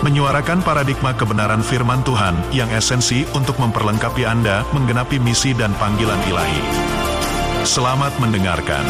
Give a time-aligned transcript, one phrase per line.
[0.00, 6.62] menyuarakan paradigma kebenaran firman Tuhan yang esensi untuk memperlengkapi Anda menggenapi misi dan panggilan ilahi.
[7.68, 8.80] Selamat mendengarkan.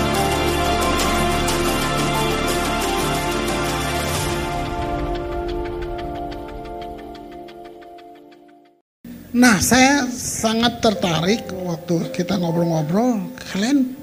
[9.30, 13.34] Nah, saya sangat tertarik waktu kita ngobrol-ngobrol.
[13.50, 13.98] Kalian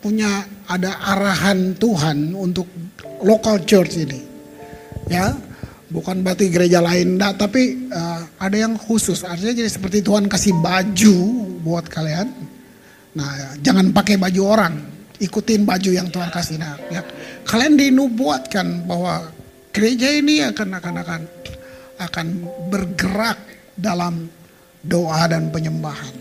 [0.00, 2.68] punya ada arahan Tuhan untuk
[3.20, 4.20] local church ini,
[5.08, 5.36] ya,
[5.90, 9.26] bukan berarti gereja lain, enggak, tapi uh, ada yang khusus.
[9.26, 11.16] Artinya jadi seperti Tuhan kasih baju
[11.66, 12.30] buat kalian.
[13.18, 14.74] Nah, jangan pakai baju orang,
[15.18, 16.56] ikutin baju yang Tuhan kasih.
[16.62, 17.02] Nah, ya,
[17.44, 19.28] kalian dinubuatkan bahwa
[19.74, 21.20] gereja ini akan akan akan
[22.00, 22.26] akan
[22.72, 23.38] bergerak
[23.76, 24.30] dalam
[24.80, 26.14] doa dan penyembahan.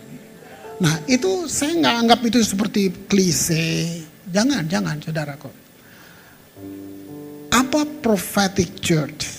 [0.80, 4.04] Nah itu saya nggak anggap itu seperti klise.
[4.30, 5.52] Jangan, jangan saudaraku.
[7.50, 9.39] Apa prophetic church?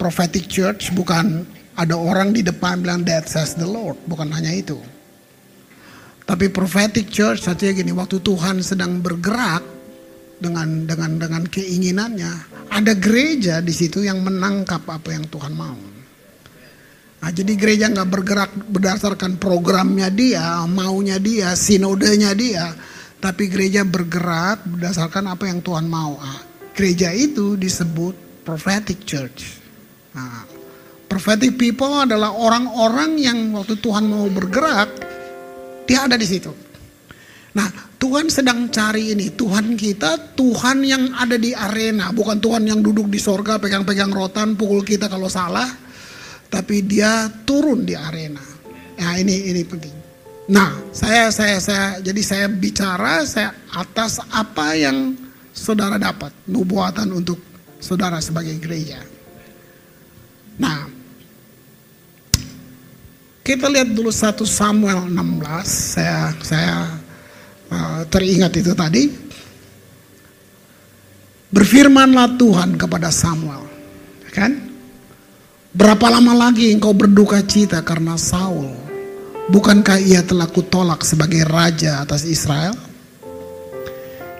[0.00, 1.44] Prophetic church bukan
[1.76, 4.00] ada orang di depan bilang that says the Lord.
[4.08, 4.80] Bukan hanya itu.
[6.24, 9.66] Tapi prophetic church artinya gini, waktu Tuhan sedang bergerak
[10.40, 12.32] dengan dengan dengan keinginannya,
[12.72, 15.76] ada gereja di situ yang menangkap apa yang Tuhan mau.
[17.20, 22.72] Nah, jadi gereja nggak bergerak berdasarkan programnya dia, maunya dia, sinodenya dia,
[23.20, 26.16] tapi gereja bergerak berdasarkan apa yang Tuhan mau.
[26.16, 26.40] Nah,
[26.72, 29.59] gereja itu disebut prophetic church.
[30.16, 30.44] Nah,
[31.06, 34.90] prophetic people adalah orang-orang yang waktu Tuhan mau bergerak,
[35.86, 36.50] dia ada di situ.
[37.54, 37.66] Nah,
[37.98, 39.34] Tuhan sedang cari ini.
[39.34, 44.56] Tuhan kita, Tuhan yang ada di arena, bukan Tuhan yang duduk di sorga pegang-pegang rotan,
[44.56, 45.90] pukul kita kalau salah
[46.50, 48.42] tapi dia turun di arena.
[49.00, 49.94] Nah ini ini penting.
[50.50, 55.14] Nah saya saya saya jadi saya bicara saya atas apa yang
[55.54, 57.38] saudara dapat nubuatan untuk
[57.78, 58.98] saudara sebagai gereja.
[60.60, 60.86] Nah
[63.40, 65.16] kita lihat dulu satu Samuel 16
[65.66, 67.00] saya saya
[67.70, 69.04] uh, teringat itu tadi.
[71.50, 73.66] Berfirmanlah Tuhan kepada Samuel,
[74.30, 74.54] kan?
[75.74, 78.70] Berapa lama lagi engkau berduka cita karena Saul?
[79.50, 82.70] Bukankah ia telah kutolak sebagai raja atas Israel?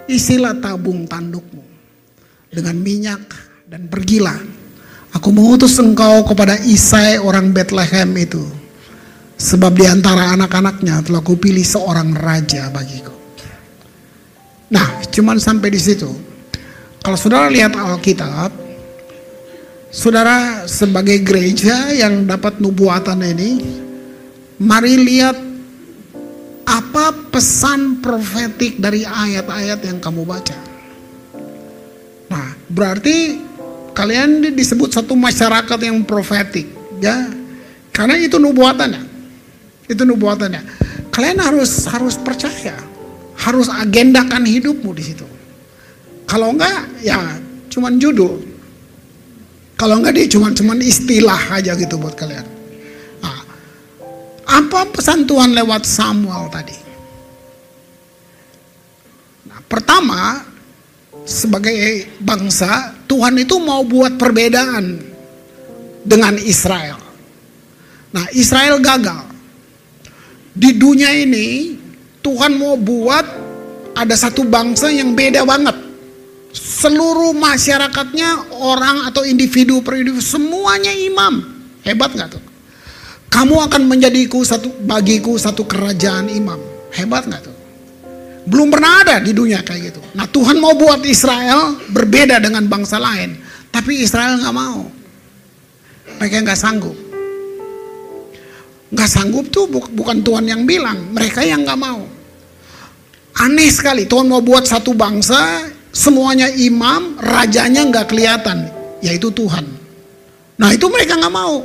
[0.07, 1.63] Isilah tabung tandukmu
[2.47, 3.27] dengan minyak
[3.67, 4.60] dan pergilah.
[5.11, 8.43] Aku mengutus engkau kepada Isai orang Bethlehem itu.
[9.35, 13.11] Sebab di antara anak-anaknya telah kupilih seorang raja bagiku.
[14.71, 16.07] Nah, cuman sampai di situ.
[17.01, 18.61] Kalau saudara lihat Alkitab,
[19.91, 23.59] Saudara sebagai gereja yang dapat nubuatan ini,
[24.55, 25.35] mari lihat
[26.63, 30.55] apa pesan profetik dari ayat-ayat yang kamu baca.
[32.31, 33.35] Nah, berarti
[33.91, 36.67] kalian disebut satu masyarakat yang profetik,
[37.03, 37.29] ya.
[37.91, 39.03] Karena itu nubuatannya.
[39.91, 40.63] Itu nubuatannya.
[41.11, 42.75] Kalian harus harus percaya,
[43.35, 45.27] harus agendakan hidupmu di situ.
[46.23, 47.19] Kalau enggak, ya
[47.67, 48.39] cuman judul.
[49.75, 52.47] Kalau enggak dia cuma cuman istilah aja gitu buat kalian.
[53.19, 53.43] Nah,
[54.47, 56.77] apa pesan Tuhan lewat Samuel tadi?
[59.51, 60.47] Nah, pertama
[61.27, 64.95] sebagai bangsa Tuhan itu mau buat perbedaan
[66.07, 66.95] dengan Israel.
[68.15, 69.27] Nah, Israel gagal.
[70.55, 71.75] Di dunia ini
[72.23, 73.27] Tuhan mau buat
[73.99, 75.75] ada satu bangsa yang beda banget.
[76.55, 81.43] Seluruh masyarakatnya orang atau individu per individu semuanya imam.
[81.83, 82.43] Hebat nggak tuh?
[83.27, 86.59] Kamu akan menjadiku satu bagiku satu kerajaan imam.
[86.95, 87.50] Hebat nggak tuh
[88.47, 92.97] belum pernah ada di dunia kayak gitu nah Tuhan mau buat Israel berbeda dengan bangsa
[92.97, 93.37] lain
[93.69, 94.85] tapi Israel nggak mau
[96.17, 96.97] mereka nggak sanggup
[98.91, 102.01] nggak sanggup tuh bukan Tuhan yang bilang mereka yang nggak mau
[103.39, 108.71] aneh sekali Tuhan mau buat satu bangsa semuanya imam, rajanya nggak kelihatan,
[109.03, 109.67] yaitu Tuhan.
[110.57, 111.61] Nah itu mereka nggak mau.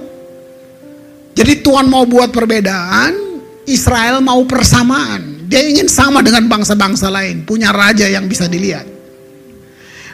[1.37, 5.36] Jadi Tuhan mau buat perbedaan, Israel mau persamaan.
[5.47, 8.87] Dia ingin sama dengan bangsa-bangsa lain, punya raja yang bisa dilihat.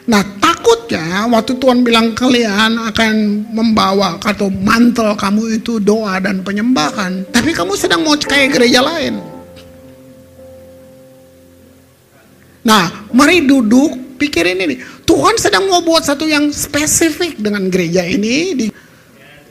[0.07, 0.53] Nah takut
[0.93, 3.15] Seharusnya waktu Tuhan bilang kalian akan
[3.49, 9.17] membawa atau mantel kamu itu doa dan penyembahan, tapi kamu sedang mau kayak gereja lain.
[12.63, 14.77] Nah, mari duduk pikirin ini.
[15.09, 18.53] Tuhan sedang mau buat satu yang spesifik dengan gereja ini.
[18.53, 18.67] Di,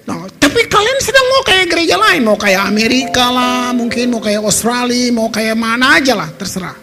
[0.05, 4.43] nah, tapi kalian sedang mau kayak gereja lain, mau kayak Amerika lah, mungkin mau kayak
[4.43, 6.75] Australia, mau kayak mana aja lah, terserah.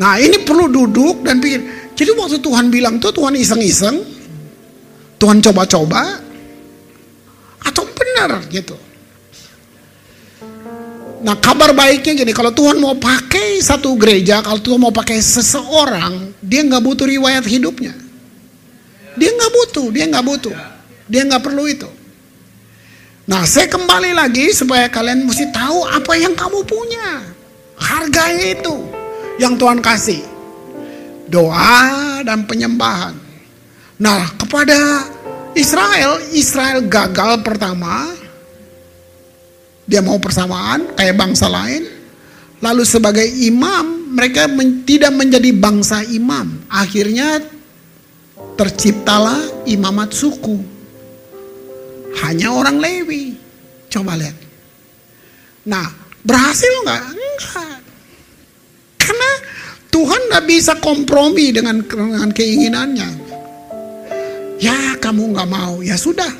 [0.00, 1.92] Nah, ini perlu duduk dan pikir.
[1.92, 4.00] Jadi waktu Tuhan bilang tuh Tuhan iseng-iseng,
[5.20, 6.00] Tuhan coba-coba,
[7.60, 8.72] atau benar gitu.
[11.20, 16.32] Nah kabar baiknya gini, kalau Tuhan mau pakai satu gereja, kalau Tuhan mau pakai seseorang,
[16.40, 17.92] dia nggak butuh riwayat hidupnya.
[19.20, 20.56] Dia nggak butuh, dia nggak butuh,
[21.04, 21.99] dia nggak perlu itu.
[23.30, 27.22] Nah saya kembali lagi supaya kalian mesti tahu apa yang kamu punya,
[27.78, 28.74] harganya itu
[29.38, 30.26] yang Tuhan kasih
[31.30, 33.14] doa dan penyembahan.
[34.02, 35.06] Nah, kepada
[35.54, 38.18] Israel, Israel gagal pertama.
[39.86, 41.86] Dia mau persamaan kayak bangsa lain.
[42.58, 46.66] Lalu sebagai imam, mereka men tidak menjadi bangsa imam.
[46.66, 47.42] Akhirnya
[48.58, 50.79] terciptalah imamat suku.
[52.18, 53.38] Hanya orang Lewi.
[53.90, 54.34] Coba lihat.
[55.66, 55.86] Nah,
[56.26, 57.02] berhasil nggak?
[57.14, 57.78] Enggak.
[58.98, 59.30] Karena
[59.90, 63.10] Tuhan nggak bisa kompromi dengan, dengan keinginannya.
[64.60, 66.30] Ya kamu nggak mau, ya sudah.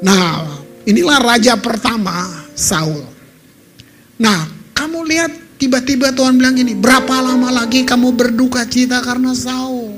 [0.00, 2.24] Nah inilah raja pertama
[2.56, 3.04] Saul.
[4.18, 9.92] Nah kamu lihat tiba-tiba Tuhan bilang gini, berapa lama lagi kamu berduka cita karena Saul?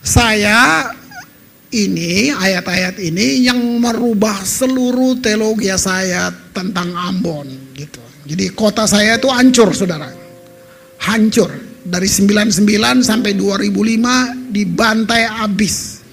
[0.00, 0.88] Saya
[1.68, 8.00] ini ayat-ayat ini yang merubah seluruh teologi saya tentang Ambon gitu.
[8.24, 10.08] Jadi kota saya itu hancur saudara.
[11.04, 11.68] Hancur.
[11.88, 16.04] Dari 99 sampai 2005 dibantai habis.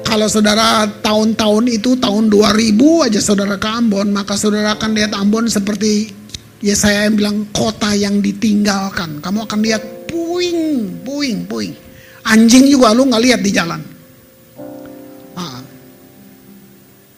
[0.00, 5.48] Kalau saudara tahun-tahun itu tahun 2000 aja saudara ke Ambon, maka saudara akan lihat Ambon
[5.48, 6.08] seperti
[6.64, 9.20] ya saya yang bilang kota yang ditinggalkan.
[9.20, 11.72] Kamu akan lihat puing, puing, puing.
[12.24, 13.91] Anjing juga lu nggak lihat di jalan.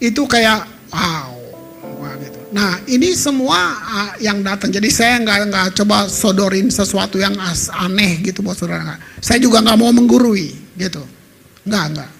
[0.05, 1.35] Itu kayak wow
[2.55, 4.71] Nah ini semua uh, yang datang.
[4.71, 8.95] Jadi saya nggak nggak coba sodorin sesuatu yang as, aneh gitu buat saudara.
[9.19, 11.03] Saya juga nggak mau menggurui gitu.
[11.67, 12.11] Nggak nggak.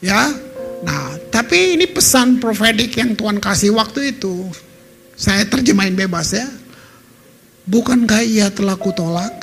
[0.00, 0.32] Ya.
[0.80, 4.48] Nah tapi ini pesan profetik yang Tuhan kasih waktu itu.
[5.12, 6.48] Saya terjemahin bebas ya.
[7.68, 9.36] Bukankah ia telah kutolak?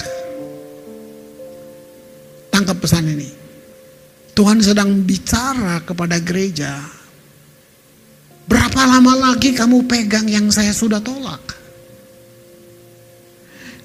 [2.50, 3.30] Tangkap pesan ini.
[4.34, 7.03] Tuhan sedang bicara kepada gereja
[8.44, 11.40] Berapa lama lagi kamu pegang yang saya sudah tolak?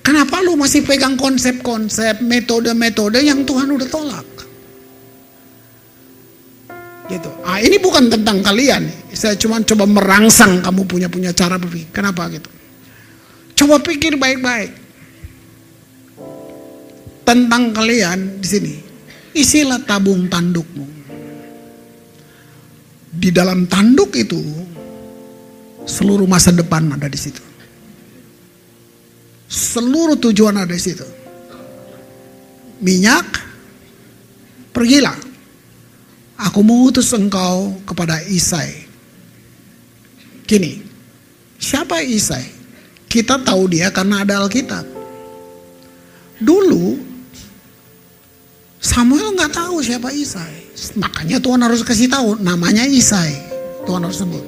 [0.02, 4.28] Kenapa lu masih pegang konsep-konsep, metode-metode yang Tuhan udah tolak?
[7.08, 7.30] Gitu.
[7.44, 8.88] Ah, ini bukan tentang kalian.
[9.12, 11.92] Saya cuma coba merangsang kamu punya punya cara berpikir.
[11.92, 12.50] Kenapa gitu?
[13.64, 14.72] Coba pikir baik-baik
[17.24, 18.74] tentang kalian di sini.
[19.36, 20.97] Isilah tabung tandukmu
[23.08, 24.40] di dalam tanduk itu
[25.88, 27.40] seluruh masa depan ada di situ.
[29.48, 31.08] Seluruh tujuan ada di situ.
[32.84, 33.26] Minyak,
[34.76, 35.16] pergilah.
[36.38, 38.86] Aku mengutus engkau kepada Isai.
[40.46, 40.84] Gini,
[41.58, 42.46] siapa Isai?
[43.08, 44.86] Kita tahu dia karena ada Alkitab.
[46.38, 47.08] Dulu
[48.78, 50.67] Samuel nggak tahu siapa Isai.
[50.98, 53.34] Makanya Tuhan harus kasih tahu namanya Isai.
[53.84, 54.44] Tuhan harus sebut.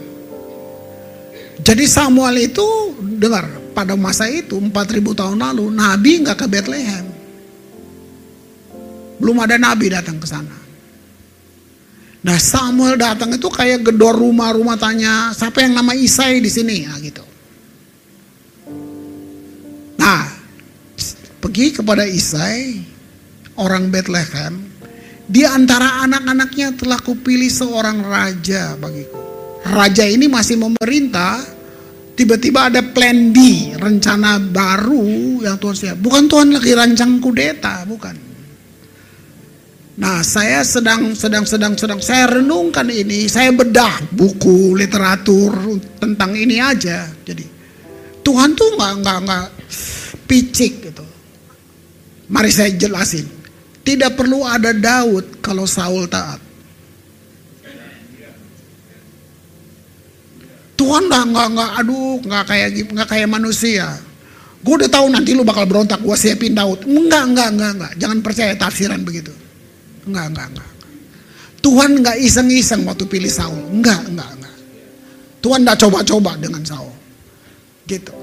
[1.60, 2.66] Jadi Samuel itu
[3.20, 3.44] dengar
[3.76, 4.72] pada masa itu 4000
[5.12, 7.06] tahun lalu nabi nggak ke Bethlehem.
[9.20, 10.56] Belum ada nabi datang ke sana.
[12.20, 17.00] Nah Samuel datang itu kayak gedor rumah-rumah tanya siapa yang nama Isai di sini nah,
[17.00, 17.24] gitu.
[20.00, 20.24] Nah
[21.40, 22.80] pergi kepada Isai
[23.60, 24.69] orang Bethlehem,
[25.30, 29.22] di antara anak-anaknya telah kupilih seorang raja bagiku.
[29.62, 31.38] Raja ini masih memerintah,
[32.18, 35.96] tiba-tiba ada plan B, rencana baru yang Tuhan siap.
[36.02, 38.18] Bukan Tuhan lagi rancang kudeta, bukan.
[40.00, 46.58] Nah, saya sedang sedang sedang sedang saya renungkan ini, saya bedah buku literatur tentang ini
[46.58, 47.06] aja.
[47.22, 47.44] Jadi
[48.26, 49.46] Tuhan tuh nggak nggak nggak
[50.26, 51.04] picik gitu.
[52.32, 53.39] Mari saya jelasin.
[53.90, 56.38] Tidak perlu ada Daud kalau Saul taat.
[60.78, 63.98] Tuhan nggak nggak nggak aduh nggak kayak nggak kayak manusia.
[64.62, 66.86] Gue udah tahu nanti lu bakal berontak, gue siapin Daud.
[66.86, 67.92] Enggak, enggak, enggak, enggak.
[67.98, 69.34] Jangan percaya tafsiran begitu.
[70.06, 70.70] Enggak, enggak, enggak.
[71.58, 73.58] Tuhan enggak iseng-iseng waktu pilih Saul.
[73.74, 74.56] Enggak, enggak, enggak.
[75.42, 76.94] Tuhan enggak coba-coba dengan Saul.
[77.90, 78.14] Gitu.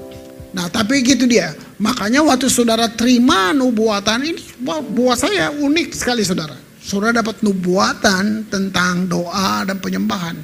[0.58, 1.54] Nah tapi gitu dia.
[1.78, 6.58] Makanya waktu saudara terima nubuatan ini buat saya unik sekali saudara.
[6.82, 10.34] Saudara dapat nubuatan tentang doa dan penyembahan.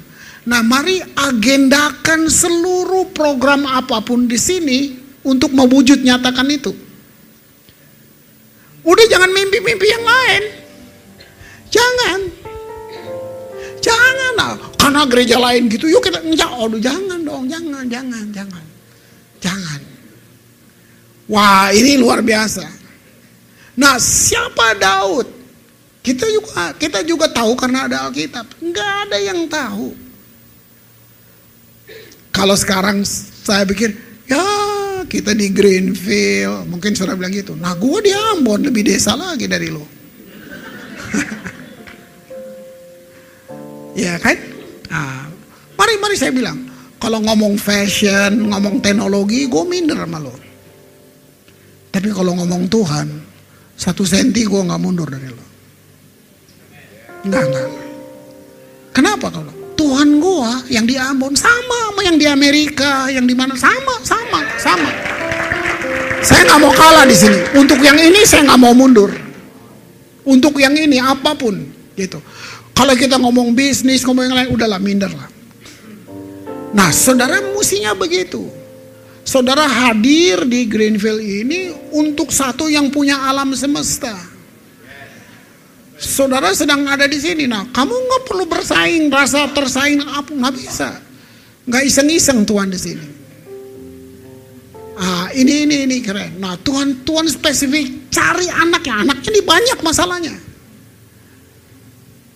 [0.47, 4.95] Nah mari agendakan seluruh program apa pun di sini
[5.27, 6.71] untuk mewujud nyatakan itu.
[8.87, 10.43] Udah jangan mimpi-mimpi yang lain.
[11.75, 12.19] Jangan.
[13.83, 14.55] Jangan lah.
[14.79, 15.91] Karena gereja lain gitu.
[15.91, 17.51] Yuk kita, aduh jangan dong.
[17.51, 18.63] Jangan, jangan, jangan.
[19.43, 19.74] Jangan.
[21.25, 22.61] Wah ini luar biasa.
[23.75, 25.25] Nah siapa Daud?
[26.05, 28.45] Kita juga kita juga tahu karena ada Alkitab.
[28.61, 29.97] Enggak ada yang tahu.
[32.29, 33.95] Kalau sekarang saya pikir,
[34.29, 34.45] ya
[35.09, 37.57] kita di Greenfield, mungkin saudara bilang gitu.
[37.57, 39.81] Nah gue di Ambon lebih desa lagi dari lo.
[44.05, 44.37] ya kan?
[44.91, 45.31] Nah,
[45.73, 46.69] mari mari saya bilang,
[47.01, 50.44] kalau ngomong fashion, ngomong teknologi, gue minder sama lo.
[51.95, 53.07] Tapi kalau ngomong Tuhan,
[53.79, 55.45] satu senti gue nggak mundur dari lo.
[57.23, 57.69] Enggak, enggak.
[58.91, 63.55] Kenapa kalau Tuhan gua yang di Ambon sama sama yang di Amerika, yang di mana
[63.55, 64.91] sama, sama, sama.
[66.19, 67.39] Saya nggak mau kalah di sini.
[67.55, 69.15] Untuk yang ini saya nggak mau mundur.
[70.27, 71.55] Untuk yang ini apa pun
[71.95, 72.19] gitu.
[72.75, 75.31] Kalau kita ngomong bisnis, ngomong yang lain, udahlah minder lah.
[76.75, 78.43] Nah, saudara musinya begitu.
[79.25, 84.13] Saudara hadir di Greenfield ini untuk satu yang punya alam semesta.
[85.97, 87.49] Saudara sedang ada di sini.
[87.49, 91.01] Nah, kamu nggak perlu bersaing, rasa tersaing apa nggak bisa.
[91.65, 93.07] Nggak iseng-iseng Tuhan di sini.
[95.01, 96.37] Ah, ini ini ini keren.
[96.37, 99.09] Nah, Tuhan Tuhan spesifik cari anaknya.
[99.09, 100.35] Anaknya ini banyak masalahnya.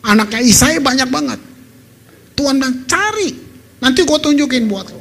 [0.10, 1.39] Anaknya Isai banyak banget.
[2.34, 3.29] Tuhan bilang cari.
[3.77, 4.99] Nanti gue tunjukin buat lo.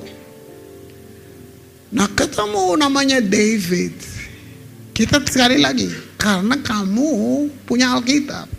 [1.92, 3.96] Nah ketemu namanya David.
[4.92, 5.88] Kita sekali lagi.
[6.18, 7.10] Karena kamu
[7.62, 8.50] punya Alkitab.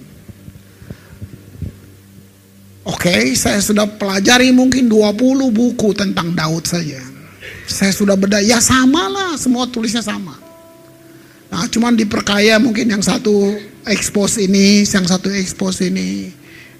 [2.89, 6.97] Oke, saya sudah pelajari mungkin 20 buku tentang Daud saja.
[7.69, 10.33] Saya sudah beda, ya sama lah, semua tulisnya sama.
[11.53, 13.53] Nah, cuman diperkaya mungkin yang satu
[13.85, 16.33] expose ini, yang satu expose ini.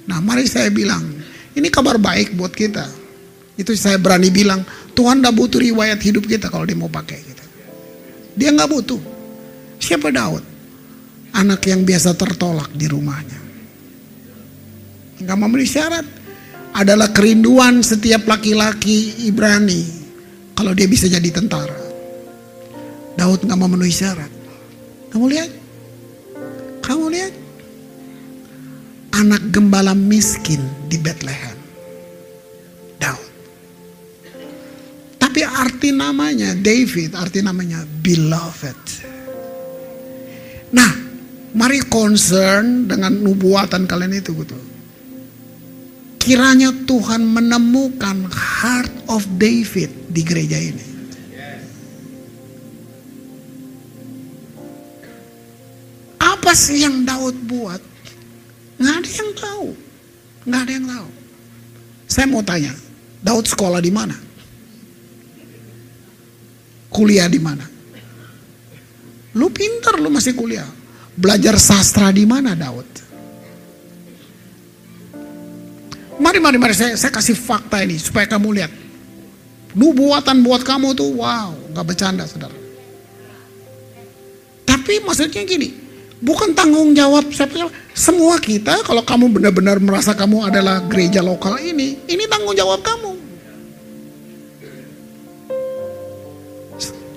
[0.10, 1.06] Nah, mari saya bilang,
[1.54, 2.99] ini kabar baik buat kita.
[3.60, 4.64] Itu saya berani bilang,
[4.96, 7.46] Tuhan tidak butuh riwayat hidup kita kalau dia mau pakai kita.
[8.40, 9.02] Dia nggak butuh.
[9.84, 10.44] Siapa Daud?
[11.36, 13.40] Anak yang biasa tertolak di rumahnya.
[15.20, 16.08] Nggak memenuhi syarat.
[16.72, 19.84] Adalah kerinduan setiap laki-laki Ibrani
[20.56, 21.76] kalau dia bisa jadi tentara.
[23.20, 24.32] Daud nggak memenuhi syarat.
[25.12, 25.52] Kamu lihat?
[26.86, 27.34] Kamu lihat?
[29.20, 31.58] Anak gembala miskin di Bethlehem.
[33.02, 33.29] Daud.
[35.30, 38.82] Tapi arti namanya David, arti namanya beloved.
[40.74, 40.90] Nah,
[41.54, 44.58] mari concern dengan nubuatan kalian itu gitu.
[46.18, 50.86] Kiranya Tuhan menemukan heart of David di gereja ini.
[56.18, 57.86] Apa sih yang Daud buat?
[58.82, 59.68] Nggak ada yang tahu.
[60.50, 61.08] Nggak ada yang tahu.
[62.10, 62.74] Saya mau tanya,
[63.22, 64.29] Daud sekolah di mana?
[66.90, 67.66] Kuliah di mana?
[69.38, 70.66] Lu pinter, lu masih kuliah.
[71.14, 72.88] Belajar sastra di mana Daud?
[76.20, 78.72] Mari, mari, mari saya, saya kasih fakta ini supaya kamu lihat.
[79.78, 82.58] Nubuatan buat kamu tuh wow, nggak bercanda saudara.
[84.66, 85.78] Tapi maksudnya gini,
[86.20, 92.02] bukan tanggung jawab siapa semua kita kalau kamu benar-benar merasa kamu adalah gereja lokal ini,
[92.10, 93.29] ini tanggung jawab kamu.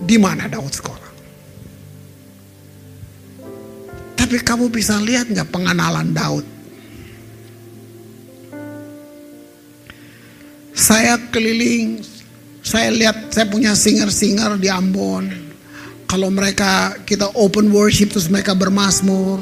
[0.03, 1.11] Di mana Daud sekolah?
[4.19, 6.47] Tapi kamu bisa lihat nggak pengenalan Daud?
[10.73, 12.03] Saya keliling,
[12.65, 15.29] saya lihat saya punya singer-singer di Ambon.
[16.09, 19.41] Kalau mereka kita open worship terus mereka bermasmur.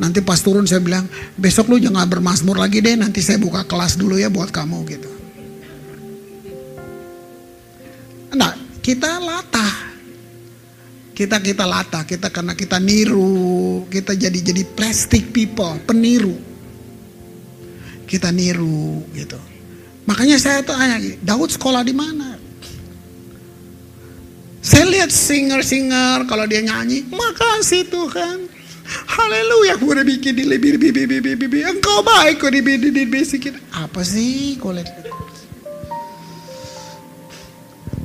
[0.00, 1.04] Nanti pas turun saya bilang,
[1.36, 5.10] besok lu jangan bermasmur lagi deh, nanti saya buka kelas dulu ya buat kamu gitu.
[8.32, 9.92] Nah, kita latah.
[11.12, 16.32] Kita kita latah, kita karena kita niru, kita jadi jadi plastic people, peniru.
[18.08, 19.36] Kita niru gitu.
[20.08, 22.40] Makanya saya tanya, Daud sekolah di mana?
[24.64, 28.48] Saya lihat singer-singer kalau dia nyanyi, makasih Tuhan.
[28.90, 31.60] Haleluya, aku udah bikin di lebih lebih lebih lebih lebih.
[31.68, 33.06] Engkau baik kok di di di.
[33.70, 35.29] Apa sih kau lihat?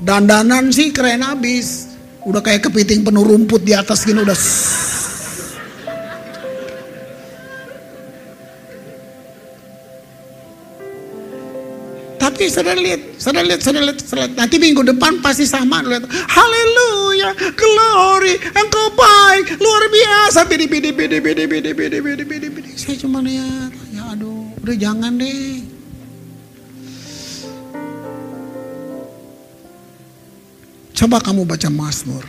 [0.06, 1.98] Dandanan sih keren abis.
[2.22, 4.38] Udah kayak kepiting penuh rumput di atas gini udah.
[12.22, 14.34] Tapi saudara lihat, saudara lihat, saudara lihat, saudara lihat.
[14.38, 15.82] Nanti minggu depan pasti sama.
[15.82, 16.06] Lihat.
[16.10, 20.46] Haleluya, glory, engkau baik, luar biasa.
[20.46, 22.70] Bidi, bidi, bidi, bidi, bidi, bidi, bidi, bidi.
[22.78, 25.75] Saya cuma lihat, ya aduh, udah jangan deh.
[30.96, 32.24] Coba kamu baca Mazmur.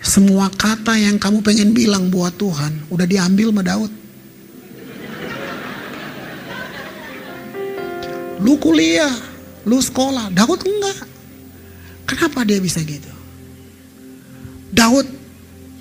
[0.00, 3.92] Semua kata yang kamu pengen bilang buat Tuhan udah diambil sama Daud.
[8.40, 9.12] Lu kuliah,
[9.64, 11.00] lu sekolah, Daud enggak.
[12.08, 13.12] Kenapa dia bisa gitu?
[14.72, 15.04] Daud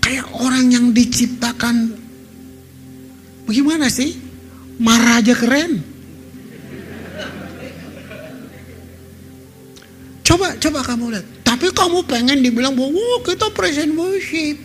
[0.04, 1.96] kayak orang yang diciptakan
[3.48, 4.16] bagaimana sih?
[4.80, 5.84] Maharaja keren.
[10.24, 11.39] Coba, coba kamu lihat.
[11.50, 14.62] Tapi kamu pengen dibilang bahwa oh, kita present worship.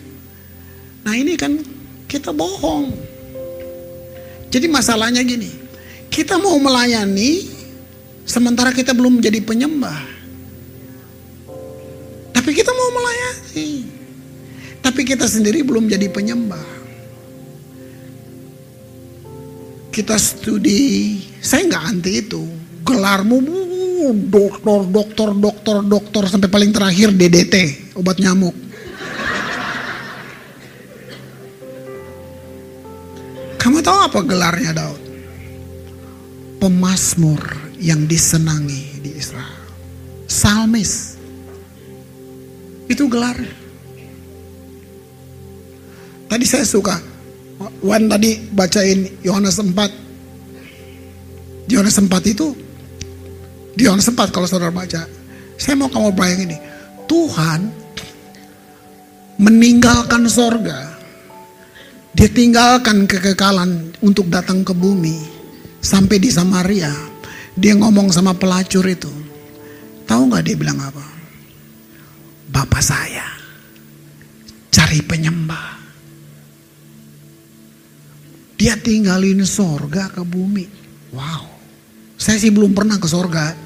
[1.01, 1.57] Nah ini kan
[2.05, 2.93] kita bohong.
[4.53, 5.49] Jadi masalahnya gini.
[6.13, 7.49] Kita mau melayani
[8.29, 10.01] sementara kita belum menjadi penyembah.
[12.37, 13.89] Tapi kita mau melayani.
[14.85, 16.69] Tapi kita sendiri belum jadi penyembah.
[19.89, 22.45] Kita studi, saya nggak anti itu.
[22.85, 23.41] Gelarmu
[24.29, 27.55] dokter, dokter, dokter, dokter sampai paling terakhir DDT,
[27.99, 28.55] obat nyamuk.
[33.61, 35.01] Kamu tahu apa gelarnya Daud?
[36.61, 37.41] Pemasmur
[37.81, 39.65] yang disenangi di Israel.
[40.29, 41.17] Salmis.
[42.85, 43.65] Itu gelarnya.
[46.29, 47.01] Tadi saya suka
[47.85, 49.91] Wan tadi bacain Yohanes 4.
[51.71, 52.57] Yohanes 4 itu
[53.75, 55.07] di Yohanes 4 kalau saudara baca.
[55.59, 56.59] Saya mau kamu bayangin ini.
[57.07, 57.61] Tuhan
[59.39, 60.95] meninggalkan sorga.
[62.15, 65.19] Dia tinggalkan kekekalan untuk datang ke bumi.
[65.83, 66.91] Sampai di Samaria.
[67.55, 69.11] Dia ngomong sama pelacur itu.
[70.07, 71.07] Tahu nggak dia bilang apa?
[72.51, 73.27] Bapak saya
[74.71, 75.75] cari penyembah.
[78.55, 80.67] Dia tinggalin sorga ke bumi.
[81.15, 81.51] Wow.
[82.15, 83.64] Saya sih belum pernah ke sorga.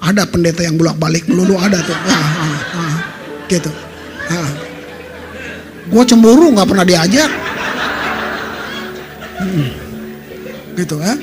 [0.00, 1.96] Ada pendeta yang bolak-balik melulu ada tuh.
[2.10, 2.96] Ah, ah, ah,
[3.52, 3.70] gitu.
[4.32, 4.50] Ah.
[5.90, 7.30] Gue cemburu nggak pernah diajak.
[9.40, 9.68] Hmm.
[10.78, 11.14] Gitu ya.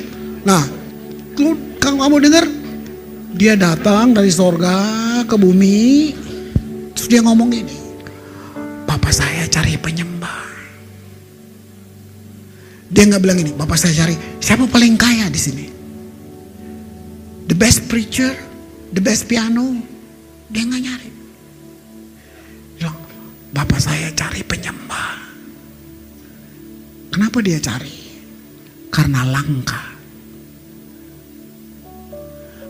[0.44, 0.63] Nah,
[1.82, 2.46] kalau kamu dengar
[3.38, 4.76] dia datang dari sorga
[5.30, 6.13] ke bumi,
[6.98, 7.78] terus dia ngomong ini,
[8.90, 10.46] Bapak saya cari penyembah.
[12.90, 15.66] Dia nggak bilang ini, Bapak saya cari siapa paling kaya di sini?
[17.48, 18.34] The best preacher,
[18.91, 19.76] the best piano,
[20.47, 21.10] dia nggak nyari.
[22.80, 22.97] Bilang,
[23.52, 25.15] Bapak saya cari penyembah.
[27.12, 27.97] Kenapa dia cari?
[28.93, 29.84] Karena langka.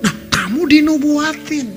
[0.02, 1.68] Nah, kamu dinubuatin.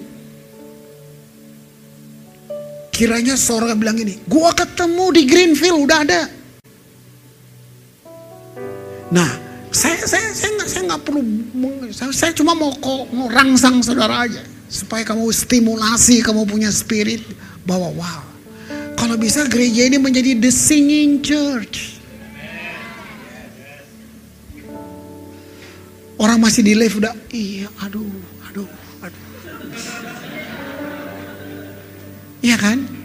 [2.95, 6.23] Kiranya seorang bilang ini, gua ketemu di Greenfield udah ada.
[9.11, 9.50] Nah,
[9.81, 11.23] saya saya saya nggak saya nggak perlu
[11.89, 17.25] saya, saya cuma mau kok mau rangsang saudara aja supaya kamu stimulasi kamu punya spirit
[17.65, 18.31] bahwa wow
[19.01, 21.97] kalau bisa gereja ini menjadi the singing church.
[26.21, 28.05] Orang masih di live udah iya aduh
[28.53, 28.69] aduh
[29.01, 29.25] aduh.
[32.45, 33.00] Iya kan?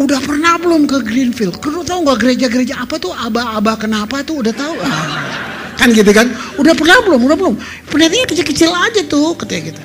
[0.00, 1.60] Udah pernah belum ke Greenfield?
[1.60, 4.72] Kau tahu nggak gereja-gereja apa tuh aba-aba kenapa tuh udah tahu?
[4.80, 5.28] Ah,
[5.76, 6.24] kan gitu kan?
[6.56, 7.20] Udah pernah belum?
[7.28, 7.54] Udah belum?
[7.92, 9.84] Pendetanya kecil-kecil aja tuh katanya kita.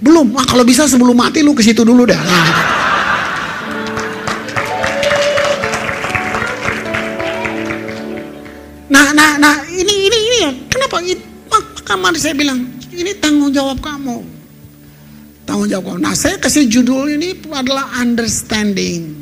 [0.00, 0.32] Belum.
[0.40, 2.16] Ah, kalau bisa sebelum mati lu ke situ dulu dah.
[2.16, 2.48] Nah,
[8.88, 10.52] nah, nah, nah, ini ini ini ya.
[10.72, 11.04] Kenapa?
[11.52, 14.35] Maka mari saya bilang ini tanggung jawab kamu
[15.46, 15.98] tanggung jawab kamu.
[16.02, 19.14] Nah saya kasih judul ini adalah understanding.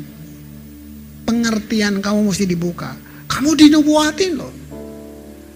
[1.23, 2.97] Pengertian kamu mesti dibuka.
[3.29, 4.53] Kamu dinubuatin loh.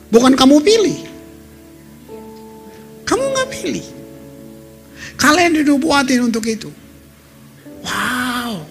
[0.09, 0.99] Bukan kamu pilih.
[3.05, 3.85] Kamu nggak pilih.
[5.17, 6.69] Kalian dinubuatin untuk itu.
[7.83, 8.65] Wow.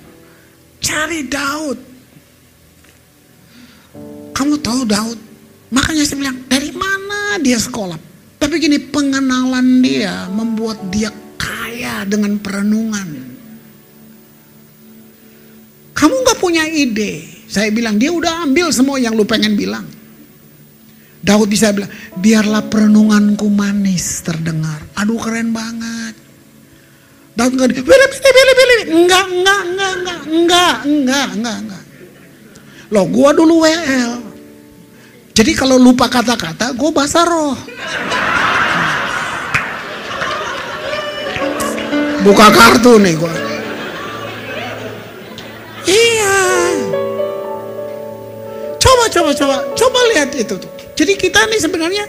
[0.81, 1.79] Cari Daud.
[4.35, 5.19] Kamu tahu Daud.
[5.69, 8.01] Makanya saya bilang, dari mana dia sekolah?
[8.41, 12.05] Tapi gini, pengenalan dia membuat dia kaya.
[12.05, 13.09] dengan perenungan.
[15.99, 17.27] Kamu nggak punya ide.
[17.51, 19.83] Saya bilang dia udah ambil semua yang lu pengen bilang.
[21.19, 21.91] Daud bisa bilang,
[22.23, 24.79] biarlah perenunganku manis terdengar.
[24.95, 26.15] Aduh keren banget.
[27.35, 27.69] Daud nggak.
[27.75, 31.85] Enggak, enggak, enggak, enggak, enggak, enggak, enggak, enggak.
[32.89, 34.13] Loh, gua dulu WL.
[35.35, 37.59] Jadi kalau lupa kata-kata, gua bahasa roh.
[42.29, 43.33] Buka kartu nih gua.
[45.89, 46.37] Iya.
[48.77, 50.69] Coba, coba, coba, coba lihat itu tuh.
[50.93, 52.05] Jadi kita nih sebenarnya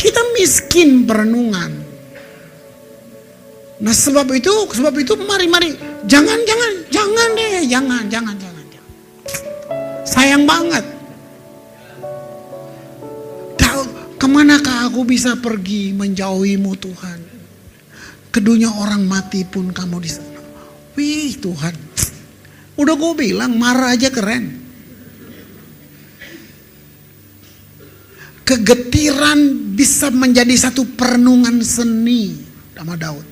[0.00, 1.84] kita miskin perenungan.
[3.84, 5.76] Nah sebab itu, sebab itu mari mari
[6.08, 8.64] jangan jangan jangan deh, jangan jangan jangan.
[8.72, 8.92] jangan.
[10.08, 10.84] Sayang banget.
[13.60, 13.82] Tahu
[14.16, 17.37] ke manakah aku bisa pergi menjauhimu Tuhan?
[18.28, 20.40] Kedunya orang mati pun kamu di sana.
[20.98, 21.74] Wih Tuhan,
[22.76, 24.66] udah gue bilang marah aja keren.
[28.44, 29.38] Kegetiran
[29.76, 32.34] bisa menjadi satu perenungan seni
[32.72, 33.26] sama Daud.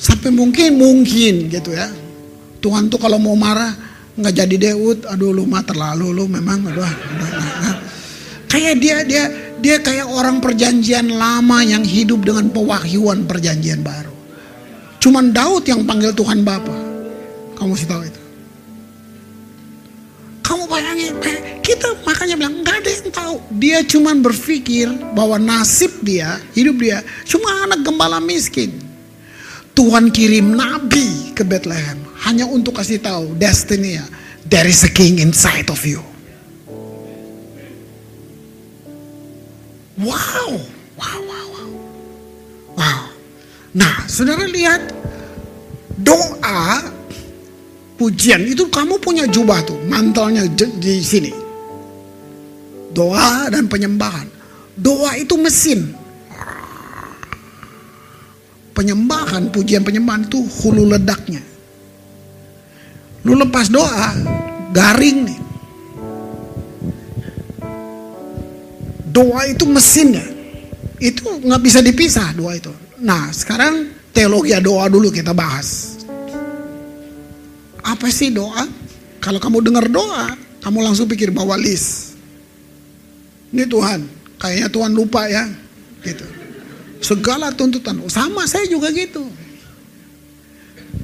[0.00, 1.86] Sampai mungkin mungkin gitu ya.
[2.60, 3.72] Tuhan tuh kalau mau marah
[4.16, 6.84] nggak jadi Daud, aduh lu mah terlalu lu memang aduh.
[6.84, 7.76] aduh, aduh.
[8.50, 9.24] Kayak dia dia
[9.60, 14.12] dia kayak orang perjanjian lama yang hidup dengan pewahyuan perjanjian baru.
[15.00, 16.76] Cuman Daud yang panggil Tuhan Bapa.
[17.56, 18.20] Kamu sih tahu itu.
[20.40, 21.14] Kamu bayangin,
[21.62, 23.36] kita makanya bilang nggak ada yang tahu.
[23.54, 28.74] Dia cuman berpikir bahwa nasib dia, hidup dia, cuma anak gembala miskin.
[29.78, 34.02] Tuhan kirim nabi ke Bethlehem hanya untuk kasih tahu destiny.
[34.50, 36.09] There is a king inside of you.
[40.00, 40.56] Wow,
[40.96, 41.68] wow, wow, wow.
[42.72, 43.02] Wow.
[43.76, 44.96] Nah, saudara lihat
[46.00, 46.88] doa
[48.00, 50.48] pujian itu kamu punya jubah tuh, mantelnya
[50.80, 51.28] di sini.
[52.96, 54.24] Doa dan penyembahan.
[54.72, 55.92] Doa itu mesin.
[58.72, 61.44] Penyembahan, pujian penyembahan itu hulu ledaknya.
[63.28, 64.16] Lu lepas doa,
[64.72, 65.49] garing nih.
[69.20, 70.24] Doa itu mesinnya.
[70.96, 72.72] Itu nggak bisa dipisah doa itu.
[73.04, 76.00] Nah sekarang teologi doa dulu kita bahas.
[77.84, 78.64] Apa sih doa?
[79.20, 80.32] Kalau kamu dengar doa,
[80.64, 82.16] kamu langsung pikir bawa list.
[83.52, 84.00] Ini Tuhan,
[84.40, 85.44] kayaknya Tuhan lupa ya,
[86.00, 86.24] gitu.
[87.04, 89.24] Segala tuntutan, sama saya juga gitu.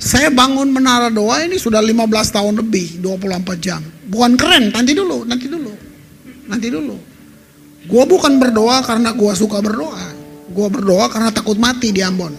[0.00, 3.80] Saya bangun menara doa ini sudah 15 tahun lebih, 24 jam.
[4.08, 5.72] Bukan keren, nanti dulu, nanti dulu.
[6.46, 7.15] Nanti dulu.
[7.86, 10.12] Gua bukan berdoa karena gua suka berdoa.
[10.50, 12.34] Gua berdoa karena takut mati di Ambon.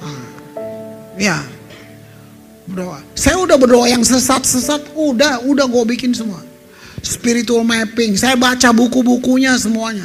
[0.00, 0.22] Nah,
[1.20, 1.40] ya,
[2.66, 2.98] berdoa.
[3.14, 6.42] Saya udah berdoa yang sesat-sesat, udah, udah gue bikin semua.
[7.00, 10.04] Spiritual mapping, saya baca buku-bukunya semuanya.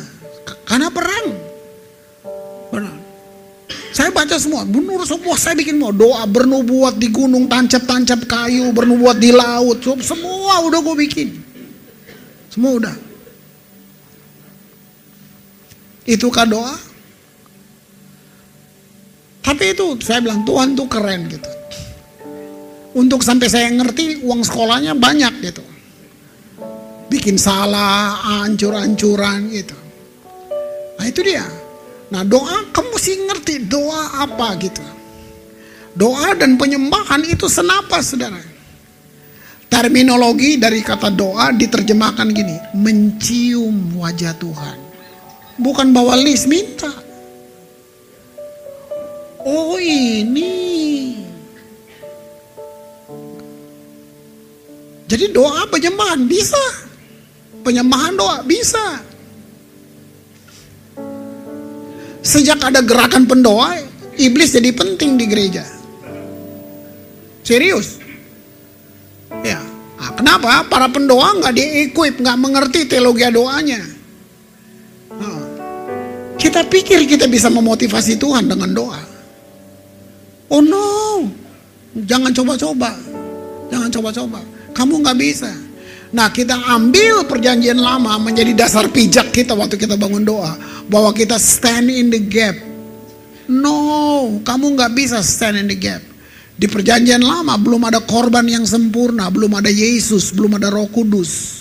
[0.69, 1.27] Karena perang.
[2.71, 2.95] Benar.
[3.91, 9.19] Saya baca semua, benar semua saya bikin mau doa bernubuat di gunung, tancap-tancap kayu, bernubuat
[9.19, 11.27] di laut, semua udah gue bikin.
[12.47, 13.10] Semua udah.
[16.05, 16.75] Itukah doa?
[19.41, 21.49] Tapi itu saya bilang Tuhan tuh keren gitu.
[22.91, 25.63] Untuk sampai saya ngerti uang sekolahnya banyak gitu.
[27.11, 29.77] Bikin salah, ancur-ancuran gitu.
[30.97, 31.45] Nah itu dia.
[32.11, 34.83] Nah doa kamu mesti ngerti doa apa gitu.
[35.95, 38.39] Doa dan penyembahan itu senapa saudara.
[39.71, 42.55] Terminologi dari kata doa diterjemahkan gini.
[42.75, 44.90] Mencium wajah Tuhan.
[45.61, 46.89] Bukan bawa list minta.
[49.45, 51.21] Oh ini.
[55.05, 56.63] Jadi doa penyembahan bisa.
[57.61, 59.05] Penyembahan doa bisa.
[62.21, 63.81] Sejak ada gerakan pendoa,
[64.17, 65.65] iblis jadi penting di gereja.
[67.41, 67.97] Serius.
[69.41, 69.61] Ya.
[69.97, 70.65] Nah, kenapa?
[70.69, 74.00] Para pendoa nggak di-equip, nggak mengerti teologi doanya.
[76.41, 78.97] Kita pikir kita bisa memotivasi Tuhan dengan doa.
[80.49, 81.29] Oh no,
[81.93, 82.97] jangan coba-coba,
[83.69, 84.41] jangan coba-coba.
[84.73, 85.53] Kamu nggak bisa.
[86.11, 90.57] Nah kita ambil perjanjian lama menjadi dasar pijak kita waktu kita bangun doa.
[90.89, 92.57] Bahwa kita stand in the gap.
[93.45, 96.01] No, kamu nggak bisa stand in the gap.
[96.57, 101.60] Di perjanjian lama belum ada korban yang sempurna, belum ada Yesus, belum ada Roh Kudus.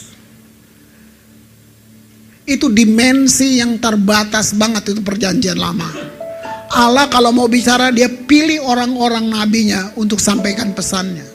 [2.51, 5.87] Itu dimensi yang terbatas banget itu perjanjian lama.
[6.71, 11.27] Allah kalau mau bicara dia pilih orang-orang nabinya untuk sampaikan pesannya.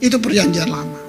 [0.00, 1.00] Itu perjanjian lama.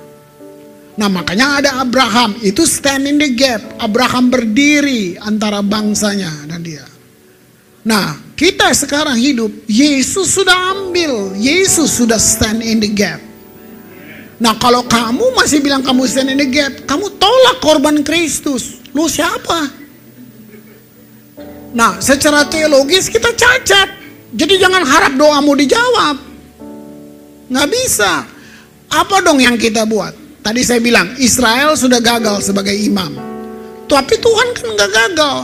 [0.96, 3.60] Nah makanya ada Abraham, itu stand in the gap.
[3.84, 6.88] Abraham berdiri antara bangsanya dan dia.
[7.84, 13.25] Nah kita sekarang hidup, Yesus sudah ambil, Yesus sudah stand in the gap.
[14.36, 18.84] Nah kalau kamu masih bilang kamu stand in the gap, kamu tolak korban Kristus.
[18.92, 19.72] Lu siapa?
[21.76, 24.04] Nah secara teologis kita cacat.
[24.36, 26.20] Jadi jangan harap doamu dijawab.
[27.48, 28.28] Nggak bisa.
[28.92, 30.12] Apa dong yang kita buat?
[30.44, 33.16] Tadi saya bilang Israel sudah gagal sebagai imam.
[33.88, 35.38] Tapi Tuhan kan nggak gagal.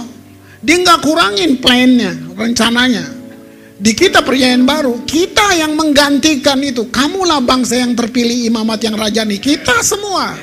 [0.61, 3.20] Dia nggak kurangin plannya, rencananya.
[3.81, 6.85] Di kita perjanjian baru, kita yang menggantikan itu.
[6.93, 9.41] Kamulah bangsa yang terpilih imamat yang rajani.
[9.41, 10.37] Kita semua.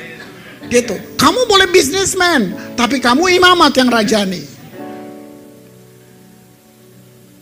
[0.67, 0.99] Gitu.
[1.15, 4.43] Kamu boleh bisnismen, tapi kamu imamat yang rajani.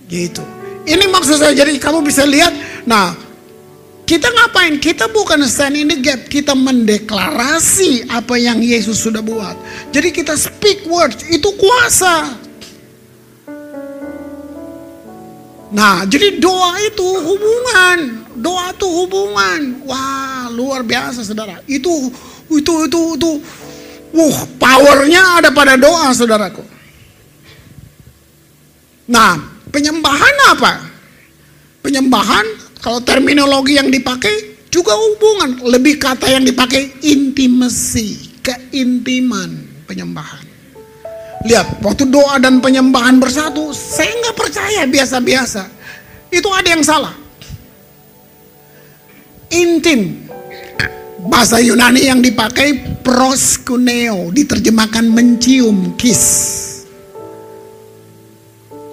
[0.05, 0.45] Gitu.
[0.85, 2.53] Ini maksud saya jadi kamu bisa lihat.
[2.85, 3.17] Nah,
[4.07, 4.79] kita ngapain?
[4.79, 9.57] Kita bukan stand in the gap, kita mendeklarasi apa yang Yesus sudah buat.
[9.91, 12.46] Jadi kita speak words, itu kuasa.
[15.75, 19.83] Nah, jadi doa itu hubungan, doa itu hubungan.
[19.83, 21.59] Wah, luar biasa saudara.
[21.67, 21.91] Itu
[22.47, 23.31] itu itu itu
[24.15, 26.63] uh powernya ada pada doa saudaraku.
[29.11, 29.39] Nah,
[29.75, 30.73] penyembahan apa?
[31.83, 32.47] Penyembahan
[32.79, 40.46] kalau terminologi yang dipakai juga hubungan, lebih kata yang dipakai intimasi, keintiman penyembahan.
[41.47, 45.63] Lihat, waktu doa dan penyembahan bersatu, saya nggak percaya biasa-biasa.
[46.27, 47.15] Itu ada yang salah.
[49.55, 50.27] Intim.
[51.27, 56.27] Bahasa Yunani yang dipakai proskuneo, diterjemahkan mencium, kiss.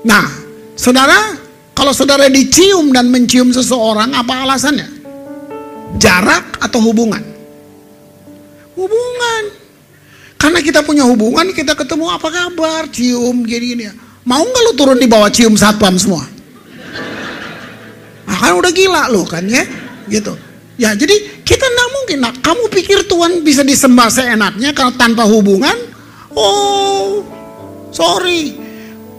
[0.06, 0.26] Nah,
[0.78, 1.38] saudara,
[1.74, 4.89] kalau saudara dicium dan mencium seseorang, apa alasannya?
[5.98, 7.22] Jarak atau hubungan?
[8.78, 9.62] Hubungan.
[10.44, 13.96] Karena kita punya hubungan, kita ketemu apa kabar, cium gini-gini ya.
[14.28, 16.28] Mau nggak lu turun di bawah cium satpam semua?
[18.28, 19.64] Nah, kan udah gila lo kan ya,
[20.12, 20.36] gitu.
[20.76, 21.16] Ya jadi
[21.48, 22.18] kita nggak mungkin.
[22.28, 25.80] Nah, kamu pikir Tuhan bisa disembah seenaknya kalau tanpa hubungan?
[26.36, 27.24] Oh,
[27.96, 28.60] sorry.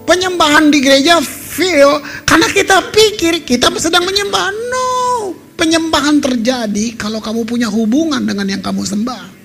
[0.04, 4.52] Penyembahan di gereja feel karena kita pikir kita sedang menyembah.
[4.52, 9.43] No, penyembahan terjadi kalau kamu punya hubungan dengan yang kamu sembah.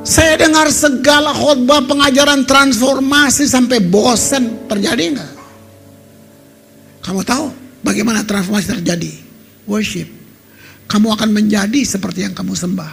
[0.00, 4.64] Saya dengar segala khotbah pengajaran transformasi sampai bosen.
[4.64, 5.30] Terjadi nggak?
[7.04, 7.52] Kamu tahu
[7.84, 9.12] bagaimana transformasi terjadi?
[9.68, 10.08] Worship.
[10.88, 12.92] Kamu akan menjadi seperti yang kamu sembah.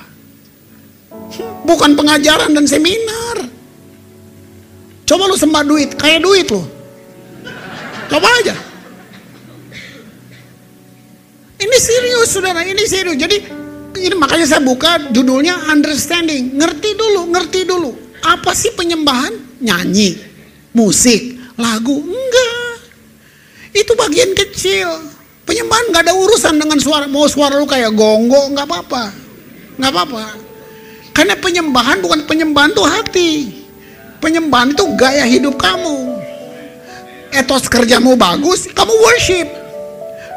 [1.64, 3.44] Bukan pengajaran dan seminar.
[5.08, 6.68] Coba lu sembah duit, kayak duit lo.
[8.12, 8.56] Coba aja.
[11.58, 13.18] Ini serius saudara, ini serius.
[13.18, 13.57] Jadi
[14.04, 16.54] ini makanya saya buka judulnya understanding.
[16.54, 17.92] Ngerti dulu, ngerti dulu.
[18.22, 19.34] Apa sih penyembahan?
[19.58, 20.18] Nyanyi,
[20.74, 21.98] musik, lagu?
[21.98, 22.86] Enggak.
[23.74, 24.90] Itu bagian kecil.
[25.48, 27.06] Penyembahan nggak ada urusan dengan suara.
[27.08, 29.04] Mau suara lu kayak gonggong nggak apa-apa.
[29.80, 30.26] Nggak apa-apa.
[31.16, 33.50] Karena penyembahan bukan penyembahan tuh hati.
[34.22, 36.18] Penyembahan itu gaya hidup kamu.
[37.34, 39.48] Etos kerjamu bagus, kamu worship.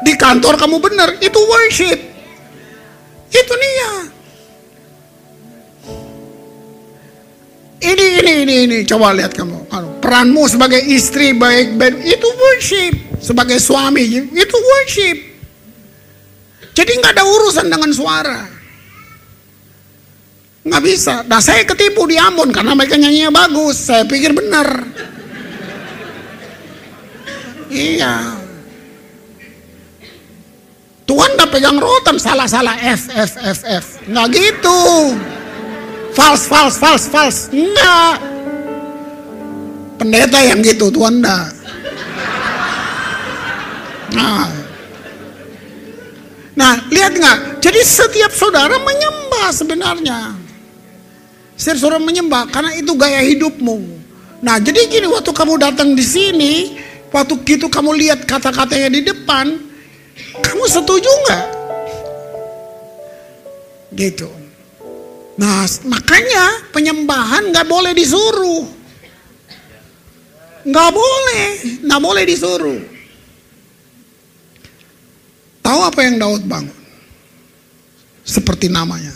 [0.01, 2.10] Di kantor kamu benar, itu worship.
[3.31, 3.91] Itu dia.
[7.81, 8.77] Ini, ini, ini, ini.
[8.85, 9.71] Coba lihat kamu.
[10.03, 12.93] Peranmu sebagai istri baik, baik itu worship.
[13.21, 15.17] Sebagai suami, itu worship.
[16.71, 18.41] Jadi nggak ada urusan dengan suara.
[20.61, 21.25] Nggak bisa.
[21.25, 23.89] Nah saya ketipu di Ambon karena mereka nyanyinya bagus.
[23.89, 24.67] Saya pikir benar.
[27.71, 28.40] Iya.
[31.11, 33.85] Tuhan gak pegang rotan salah-salah F F F F.
[34.07, 34.79] Nggak gitu.
[36.15, 37.37] Fals fals fals fals.
[37.51, 38.15] Nggak.
[39.99, 41.61] Pendeta yang gitu Tuhan enggak
[44.11, 44.49] nah.
[46.51, 47.37] Nah lihat nggak?
[47.63, 50.19] Jadi setiap saudara menyembah sebenarnya.
[51.55, 53.77] Setiap saudara menyembah karena itu gaya hidupmu.
[54.41, 56.53] Nah jadi gini waktu kamu datang di sini
[57.13, 59.70] waktu gitu kamu lihat kata-katanya di depan
[60.41, 61.45] kamu setuju nggak?
[63.95, 64.29] Gitu.
[65.41, 68.63] Nah, makanya penyembahan nggak boleh disuruh.
[70.61, 71.45] Nggak boleh,
[71.81, 72.81] nggak boleh disuruh.
[75.65, 76.79] Tahu apa yang Daud bangun?
[78.21, 79.13] Seperti namanya.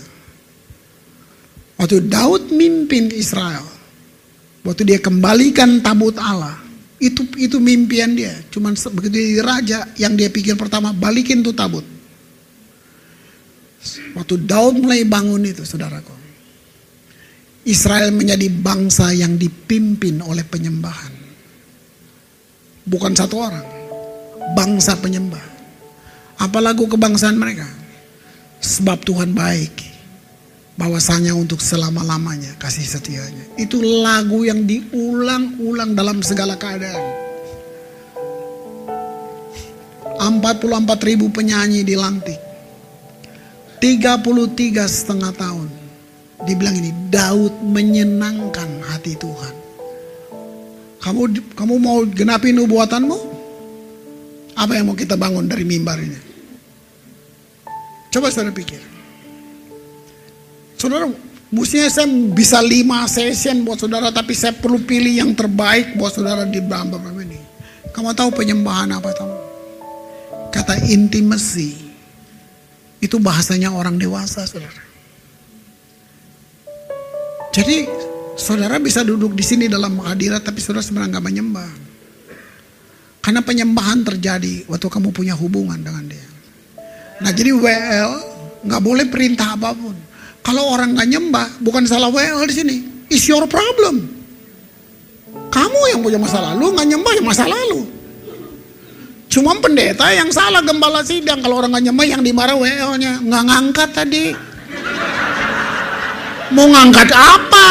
[1.78, 3.68] Waktu Daud mimpin Israel,
[4.66, 6.65] waktu dia kembalikan tabut Allah,
[7.00, 8.32] itu itu mimpian dia.
[8.52, 11.84] Cuman begitu dia raja, yang dia pikir pertama balikin tuh tabut.
[14.18, 16.16] Waktu Daud mulai bangun itu, saudaraku.
[17.66, 21.14] Israel menjadi bangsa yang dipimpin oleh penyembahan.
[22.86, 23.66] Bukan satu orang,
[24.54, 25.42] bangsa penyembah.
[26.38, 27.66] Apa lagu kebangsaan mereka?
[28.62, 29.74] Sebab Tuhan baik,
[30.76, 33.56] bahwasanya untuk selama-lamanya kasih setianya.
[33.56, 37.16] Itu lagu yang diulang-ulang dalam segala keadaan.
[40.16, 42.40] 44 ribu penyanyi dilantik.
[43.80, 45.70] 33 setengah tahun.
[46.44, 49.56] Dibilang ini, Daud menyenangkan hati Tuhan.
[51.00, 51.22] Kamu
[51.54, 53.18] kamu mau genapi nubuatanmu?
[54.58, 56.18] Apa yang mau kita bangun dari mimbar ini?
[58.10, 58.95] Coba saudara pikir.
[60.86, 61.10] Saudara,
[61.50, 66.46] mestinya saya bisa lima session buat saudara, tapi saya perlu pilih yang terbaik buat saudara
[66.46, 67.42] di Bamba ini.
[67.90, 69.34] Kamu tahu penyembahan apa tahu?
[70.54, 71.74] Kata intimacy.
[73.02, 74.86] Itu bahasanya orang dewasa, saudara.
[77.50, 77.90] Jadi
[78.38, 81.72] saudara bisa duduk di sini dalam hadirat tapi saudara sebenarnya nggak menyembah.
[83.26, 86.30] Karena penyembahan terjadi waktu kamu punya hubungan dengan dia.
[87.26, 88.12] Nah jadi WL
[88.70, 89.96] nggak boleh perintah apa pun.
[90.46, 92.78] Kalau orang nggak nyembah, bukan salah WL di sini.
[93.10, 94.06] It's your problem.
[95.50, 97.90] Kamu yang punya masa lalu nggak nyembah ya masa lalu.
[99.26, 103.90] Cuma pendeta yang salah gembala sidang kalau orang nggak nyembah yang dimarah WL-nya nggak ngangkat
[103.90, 104.26] tadi.
[106.54, 107.68] Mau ngangkat apa?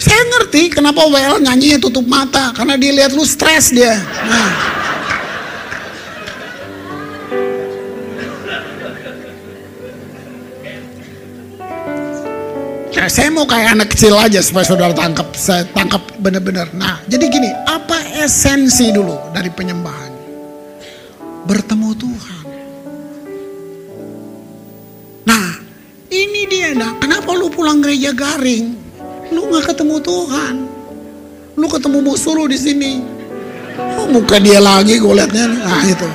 [0.00, 4.00] Saya ngerti kenapa WL nyanyinya tutup mata karena dia lihat lu stres dia.
[4.24, 4.79] Nah.
[12.90, 16.74] Ya, saya mau kayak anak kecil aja supaya saudara tangkap, saya tangkap benar-benar.
[16.74, 20.10] Nah, jadi gini, apa esensi dulu dari penyembahan?
[21.46, 22.44] Bertemu Tuhan.
[25.22, 25.46] Nah,
[26.10, 26.74] ini dia.
[26.74, 28.74] Nah, kenapa lu pulang gereja garing?
[29.30, 30.54] Lu nggak ketemu Tuhan.
[31.54, 33.06] Lu ketemu musuh lu di sini.
[33.78, 35.46] Oh, muka dia lagi gue liatnya.
[35.46, 36.10] Nah, itu.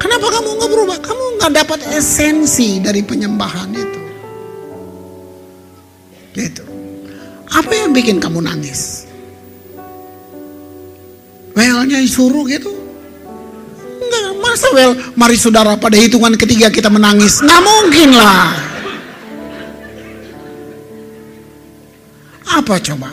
[0.00, 0.98] Kenapa kamu nggak berubah?
[1.04, 4.01] Kamu nggak dapat esensi dari penyembahan itu.
[6.32, 6.64] Gitu.
[7.52, 9.04] Apa yang bikin kamu nangis?
[11.52, 12.72] Welnya disuruh gitu?
[14.00, 17.44] Enggak, masa well, mari saudara pada hitungan ketiga kita menangis.
[17.44, 18.48] Nggak mungkin lah.
[22.48, 23.12] Apa coba?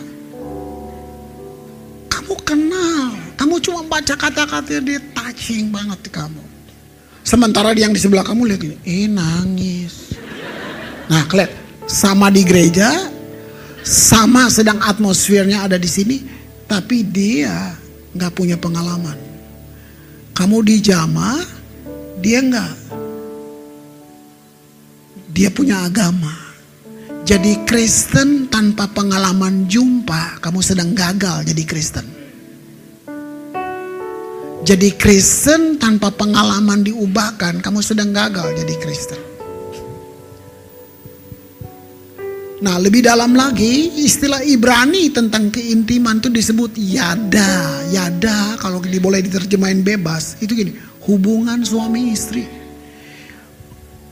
[2.07, 6.43] Kamu kenal, kamu cuma baca kata-kata dia touching banget di kamu.
[7.27, 10.15] Sementara yang di sebelah kamu lihat ini, eh nangis.
[11.11, 11.51] Nah, kelihat
[11.89, 13.09] sama di gereja,
[13.81, 16.21] sama sedang atmosfernya ada di sini,
[16.69, 17.73] tapi dia
[18.13, 19.17] nggak punya pengalaman.
[20.37, 21.41] Kamu di jama,
[22.21, 22.73] dia nggak.
[25.33, 26.31] Dia punya agama.
[27.25, 32.05] Jadi Kristen tanpa pengalaman jumpa, kamu sedang gagal jadi Kristen.
[34.65, 39.28] Jadi Kristen tanpa pengalaman diubahkan, kamu sedang gagal jadi Kristen.
[42.59, 47.87] Nah lebih dalam lagi istilah Ibrani tentang keintiman itu disebut yada.
[47.87, 50.75] Yada kalau boleh diterjemahin bebas itu gini
[51.07, 52.43] hubungan suami istri.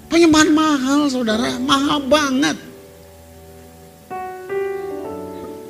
[0.08, 2.56] Penyembahan mahal saudara, mahal banget.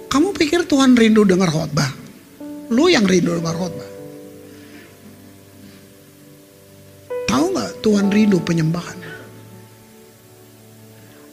[0.07, 1.89] Kamu pikir Tuhan rindu dengar khotbah?
[2.69, 3.89] Lu yang rindu dengar khotbah.
[7.25, 8.97] Tahu nggak Tuhan rindu penyembahan?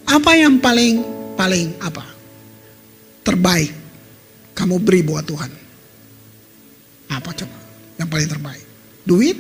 [0.09, 2.05] Apa yang paling paling apa?
[3.27, 3.73] Terbaik
[4.55, 5.51] kamu beri buat Tuhan.
[7.11, 7.59] Apa coba?
[7.99, 8.65] Yang paling terbaik?
[9.05, 9.39] Duit?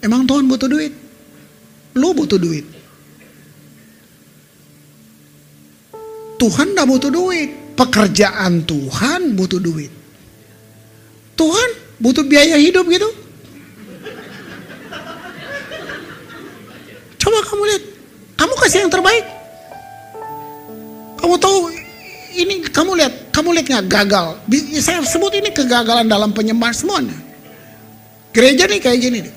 [0.00, 0.92] Emang Tuhan butuh duit?
[1.96, 2.66] Lu butuh duit.
[6.40, 7.50] Tuhan gak butuh duit.
[7.76, 9.92] Pekerjaan Tuhan butuh duit.
[11.36, 11.68] Tuhan
[12.00, 13.08] butuh biaya hidup gitu.
[17.20, 17.84] Coba kamu lihat.
[18.40, 19.39] Kamu kasih yang terbaik.
[21.20, 21.58] Kamu tahu
[22.40, 24.26] ini kamu lihat, kamu lihat nggak gagal?
[24.80, 27.16] Saya sebut ini kegagalan dalam penyembahan semuanya.
[28.32, 29.34] Gereja nih kayak gini nih.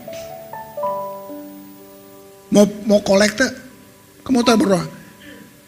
[2.53, 3.49] Mau mau kolekte,
[4.21, 4.85] kamu tahu berdoa.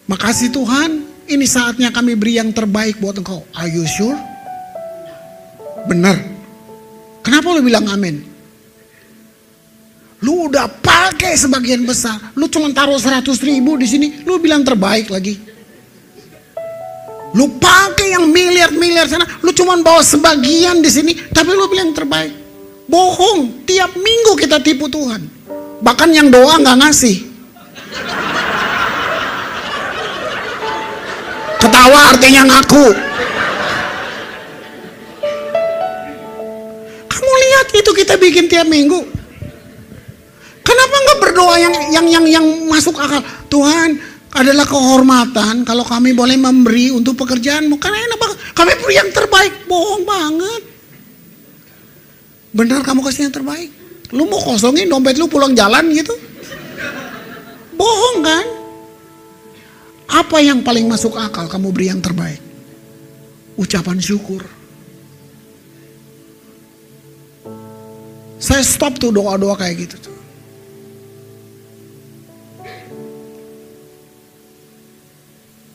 [0.05, 3.41] Makasih Tuhan, ini saatnya kami beri yang terbaik buat engkau.
[3.57, 4.15] Are you sure?
[5.89, 6.21] Benar.
[7.25, 8.21] Kenapa lu bilang amin?
[10.21, 12.17] Lu udah pakai sebagian besar.
[12.37, 14.07] Lu cuma taruh 100 ribu di sini.
[14.21, 15.54] Lu bilang terbaik lagi.
[17.35, 19.27] Lu pakai yang miliar-miliar sana.
[19.43, 21.11] Lu cuma bawa sebagian di sini.
[21.35, 22.31] Tapi lu bilang terbaik.
[22.87, 23.67] Bohong.
[23.67, 25.19] Tiap minggu kita tipu Tuhan.
[25.83, 27.15] Bahkan yang doa nggak ngasih.
[31.59, 32.87] Ketawa artinya ngaku.
[37.11, 39.03] Kamu lihat itu kita bikin tiap minggu.
[40.63, 43.19] Kenapa nggak berdoa yang yang yang yang masuk akal?
[43.51, 47.79] Tuhan adalah kehormatan kalau kami boleh memberi untuk pekerjaanmu.
[47.79, 48.37] Karena enak banget.
[48.51, 49.53] Kami beri yang terbaik.
[49.63, 50.61] Bohong banget.
[52.51, 53.71] Benar kamu kasih yang terbaik.
[54.11, 56.11] Lu mau kosongin dompet lu pulang jalan gitu?
[57.79, 58.45] Bohong kan?
[60.05, 62.39] Apa yang paling masuk akal kamu beri yang terbaik?
[63.55, 64.43] Ucapan syukur.
[68.35, 70.04] Saya stop tuh doa-doa kayak gitu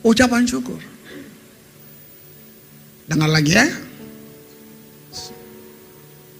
[0.01, 0.81] Ucapan syukur.
[3.05, 3.67] Dengar lagi ya.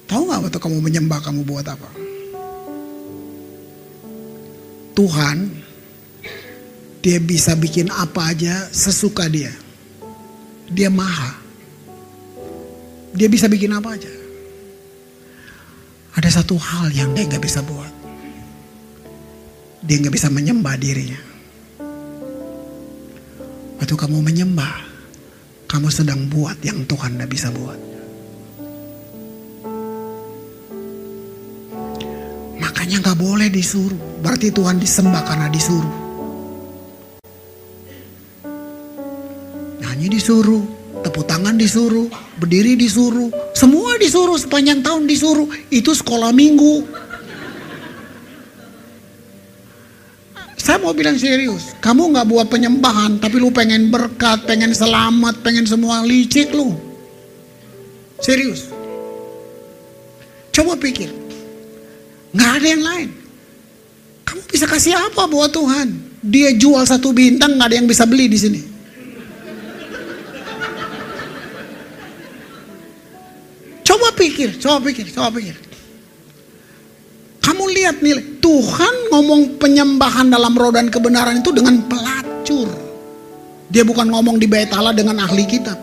[0.09, 1.87] Tahu nggak waktu kamu menyembah kamu buat apa?
[4.91, 5.37] Tuhan,
[6.99, 9.55] dia bisa bikin apa aja sesuka dia.
[10.67, 11.39] Dia maha.
[13.15, 14.11] Dia bisa bikin apa aja.
[16.11, 17.93] Ada satu hal yang dia nggak bisa buat.
[19.81, 21.30] Dia nggak bisa menyembah dirinya.
[23.81, 24.77] Waktu kamu menyembah,
[25.65, 27.81] kamu sedang buat yang Tuhan tidak bisa buat.
[32.61, 33.97] Makanya nggak boleh disuruh.
[34.21, 35.95] Berarti Tuhan disembah karena disuruh.
[39.81, 40.61] Nyanyi disuruh,
[41.01, 42.05] tepuk tangan disuruh,
[42.37, 45.49] berdiri disuruh, semua disuruh sepanjang tahun disuruh.
[45.73, 46.85] Itu sekolah minggu.
[50.61, 55.65] Saya mau bilang serius, kamu nggak buat penyembahan, tapi lu pengen berkat, pengen selamat, pengen
[55.65, 56.77] semua licik lu.
[58.21, 58.69] Serius.
[60.53, 61.09] Coba pikir,
[62.37, 63.09] nggak ada yang lain.
[64.21, 65.97] Kamu bisa kasih apa buat Tuhan?
[66.21, 68.61] Dia jual satu bintang, nggak ada yang bisa beli di sini.
[73.81, 75.57] Coba pikir, coba pikir, coba pikir.
[77.71, 82.67] Lihat nih, Tuhan ngomong penyembahan dalam roh dan kebenaran itu dengan pelacur.
[83.71, 85.79] Dia bukan ngomong di bait Allah dengan ahli kitab.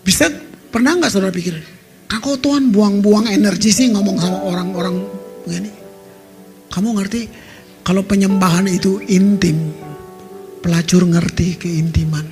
[0.00, 0.32] Bisa
[0.72, 1.60] pernah nggak saudara pikir,
[2.08, 5.04] kalau Tuhan buang-buang energi sih ngomong sama orang-orang
[5.44, 5.70] begini.
[6.72, 7.22] Kamu ngerti
[7.84, 9.68] kalau penyembahan itu intim,
[10.64, 12.24] pelacur ngerti keintiman.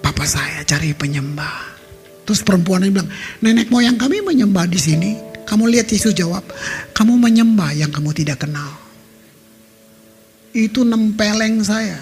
[0.00, 1.77] Papa saya cari penyembah.
[2.28, 3.08] Terus perempuan ini bilang,
[3.40, 5.16] nenek moyang kami menyembah di sini.
[5.48, 6.44] Kamu lihat Yesus jawab,
[6.92, 8.68] kamu menyembah yang kamu tidak kenal.
[10.52, 11.96] Itu nempeleng saya.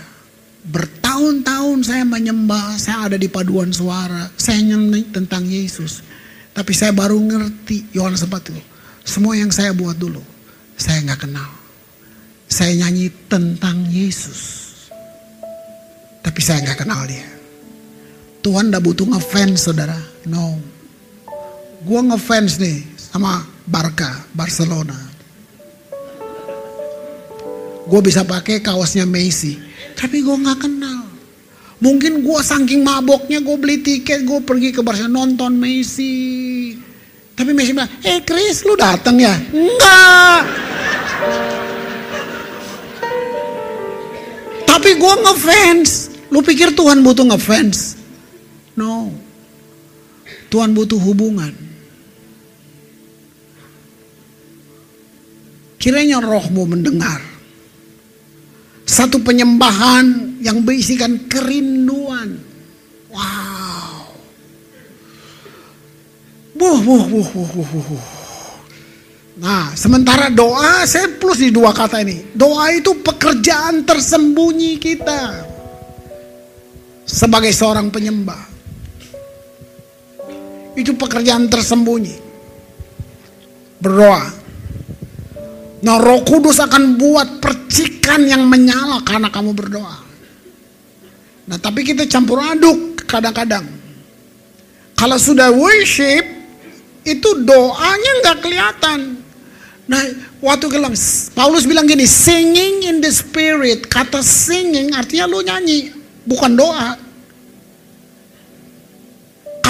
[0.66, 6.03] Bertahun-tahun saya menyembah, saya ada di paduan suara, saya nyanyi tentang Yesus.
[6.51, 8.59] Tapi saya baru ngerti, Yohanes 4 itu.
[9.07, 10.27] Semua yang saya buat dulu,
[10.74, 11.51] saya nggak kenal.
[12.51, 14.74] Saya nyanyi tentang Yesus.
[16.18, 17.36] Tapi saya nggak kenal dia.
[18.47, 19.99] Tuhan gak butuh ngefans saudara.
[20.22, 20.55] No.
[21.82, 24.94] Gue ngefans nih sama Barca, Barcelona.
[27.90, 29.59] Gue bisa pakai kaosnya Messi.
[29.99, 31.11] Tapi gue gak kenal.
[31.82, 36.14] Mungkin gue saking maboknya gue beli tiket, gue pergi ke Barcelona nonton Messi.
[37.34, 39.34] Tapi Messi bilang, eh Chris lu datang ya?
[39.51, 40.42] Enggak.
[44.70, 45.90] Tapi gue ngefans.
[46.30, 48.05] Lu pikir Tuhan butuh ngefans?
[48.77, 49.09] No.
[50.53, 51.53] Tuhan butuh hubungan.
[55.81, 57.22] Kiranya rohmu mendengar.
[58.87, 62.39] Satu penyembahan yang berisikan kerinduan.
[63.11, 64.14] Wow.
[66.57, 68.07] Buh, buh, buh, buh, buh, buh.
[69.37, 72.33] Nah, sementara doa, saya plus di dua kata ini.
[72.33, 75.45] Doa itu pekerjaan tersembunyi kita.
[77.05, 78.55] Sebagai seorang penyembah.
[80.77, 82.14] Itu pekerjaan tersembunyi.
[83.81, 84.22] Berdoa.
[85.83, 89.97] Nah roh kudus akan buat percikan yang menyala karena kamu berdoa.
[91.47, 93.64] Nah tapi kita campur aduk kadang-kadang.
[94.97, 96.24] Kalau sudah worship,
[97.07, 99.01] itu doanya nggak kelihatan.
[99.87, 100.03] Nah,
[100.43, 100.97] waktu bilang
[101.37, 103.87] Paulus bilang gini, singing in the spirit.
[103.87, 105.95] Kata singing artinya lu nyanyi,
[106.27, 106.99] bukan doa.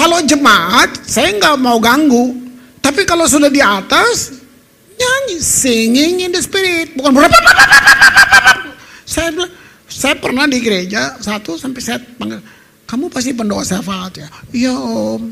[0.07, 2.31] Kalau jemaat, saya nggak mau ganggu.
[2.79, 4.39] Tapi kalau sudah di atas,
[4.95, 7.11] nyanyi, singing in the spirit, bukan
[9.03, 9.35] Saya
[9.91, 12.39] saya pernah di gereja satu sampai saya panggil,
[12.87, 14.31] kamu pasti pendoa syafaat ya?
[14.55, 15.27] Iya om.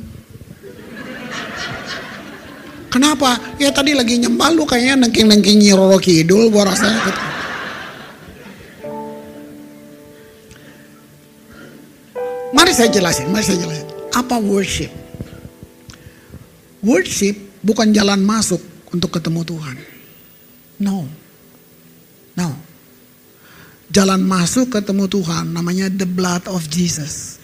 [2.92, 3.56] Kenapa?
[3.56, 7.22] Ya tadi lagi nyembah lu kayaknya nengking-nengking Nyiroro Kidul gua rasanya gitu.
[12.52, 13.85] Mari saya jelasin, mari saya jelasin.
[14.16, 14.88] Apa worship?
[16.80, 18.64] Worship bukan jalan masuk
[18.96, 19.76] untuk ketemu Tuhan.
[20.80, 21.04] No.
[22.40, 22.56] No.
[23.92, 27.44] Jalan masuk ketemu Tuhan namanya the blood of Jesus.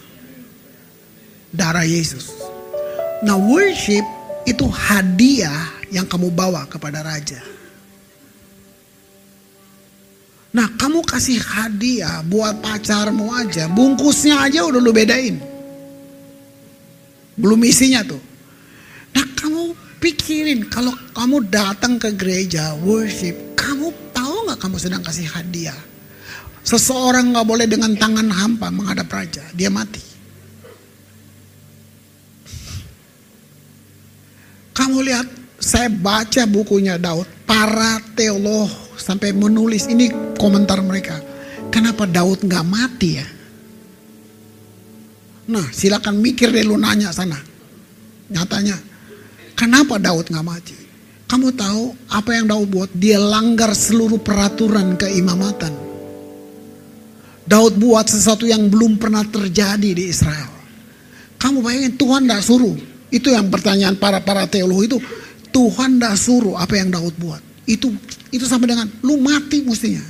[1.52, 2.32] Darah Yesus.
[3.20, 4.02] Nah worship
[4.48, 7.38] itu hadiah yang kamu bawa kepada raja.
[10.56, 15.51] Nah kamu kasih hadiah buat pacarmu aja, bungkusnya aja udah lu bedain.
[17.36, 18.20] Belum isinya tuh.
[19.12, 25.28] Nah kamu pikirin kalau kamu datang ke gereja worship, kamu tahu nggak kamu sedang kasih
[25.28, 25.76] hadiah?
[26.62, 30.02] Seseorang nggak boleh dengan tangan hampa menghadap raja, dia mati.
[34.72, 35.28] Kamu lihat,
[35.60, 40.08] saya baca bukunya Daud, para teolog sampai menulis ini
[40.40, 41.20] komentar mereka.
[41.68, 43.26] Kenapa Daud nggak mati ya?
[45.52, 47.36] Nah, silakan mikir deh lu nanya sana.
[48.32, 48.80] Nyatanya,
[49.52, 50.76] kenapa Daud nggak mati?
[51.28, 52.88] Kamu tahu apa yang Daud buat?
[52.96, 55.72] Dia langgar seluruh peraturan keimamatan.
[57.44, 60.48] Daud buat sesuatu yang belum pernah terjadi di Israel.
[61.36, 62.76] Kamu bayangin Tuhan tidak suruh.
[63.12, 64.96] Itu yang pertanyaan para para teolog itu.
[65.52, 67.44] Tuhan tidak suruh apa yang Daud buat.
[67.68, 67.92] Itu
[68.32, 70.00] itu sama dengan lu mati mestinya.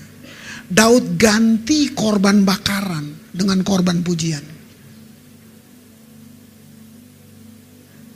[0.71, 4.52] Daud ganti korban bakaran dengan korban pujian.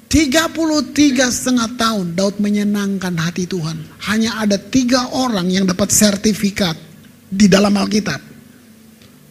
[0.06, 3.74] 33 setengah tahun Daud menyenangkan hati Tuhan.
[4.06, 6.78] Hanya ada tiga orang yang dapat sertifikat
[7.26, 8.22] di dalam Alkitab.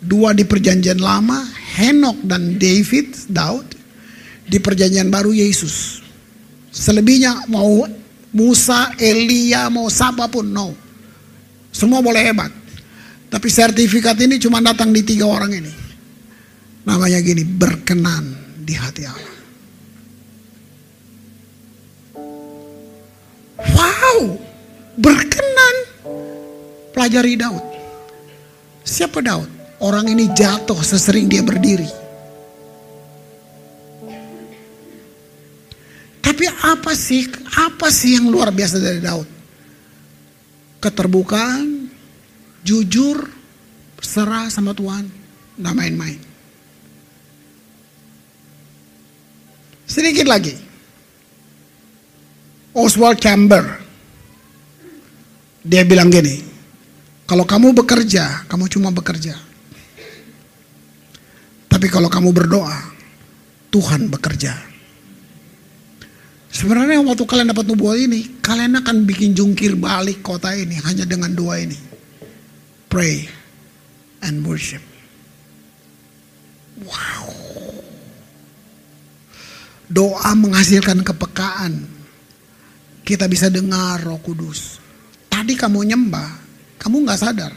[0.03, 1.39] Dua di perjanjian lama,
[1.79, 3.67] Henok dan David, Daud.
[4.45, 6.03] Di perjanjian baru Yesus.
[6.69, 7.87] Selebihnya mau
[8.35, 10.75] Musa, Elia, mau siapa pun, no.
[11.71, 12.51] Semua boleh hebat.
[13.31, 15.73] Tapi sertifikat ini cuma datang di tiga orang ini.
[16.83, 19.34] Namanya gini, berkenan di hati Allah.
[24.15, 24.39] Wow,
[24.95, 25.75] berkenan.
[26.95, 27.59] Pelajari Daud.
[28.87, 29.51] Siapa Daud?
[29.83, 31.91] Orang ini jatuh sesering dia berdiri.
[36.23, 37.27] Tapi apa sih,
[37.59, 39.27] apa sih yang luar biasa dari Daud?
[40.79, 41.91] Keterbukaan,
[42.63, 43.19] jujur,
[43.99, 45.11] serah sama Tuhan,
[45.59, 46.19] nggak main-main.
[49.83, 50.55] Sedikit lagi.
[52.71, 53.84] Oswald Chamber.
[55.65, 56.45] Dia bilang gini,
[57.25, 59.33] kalau kamu bekerja, kamu cuma bekerja.
[61.65, 62.93] Tapi kalau kamu berdoa,
[63.73, 64.53] Tuhan bekerja.
[66.53, 71.33] Sebenarnya waktu kalian dapat nubuat ini, kalian akan bikin jungkir balik kota ini hanya dengan
[71.33, 71.75] dua ini.
[72.87, 73.25] Pray
[74.21, 74.85] and worship.
[76.85, 77.25] Wow.
[79.89, 81.89] Doa menghasilkan kepekaan.
[83.01, 84.84] Kita bisa dengar roh kudus.
[85.35, 86.31] Tadi kamu nyembah,
[86.79, 87.51] kamu nggak sadar.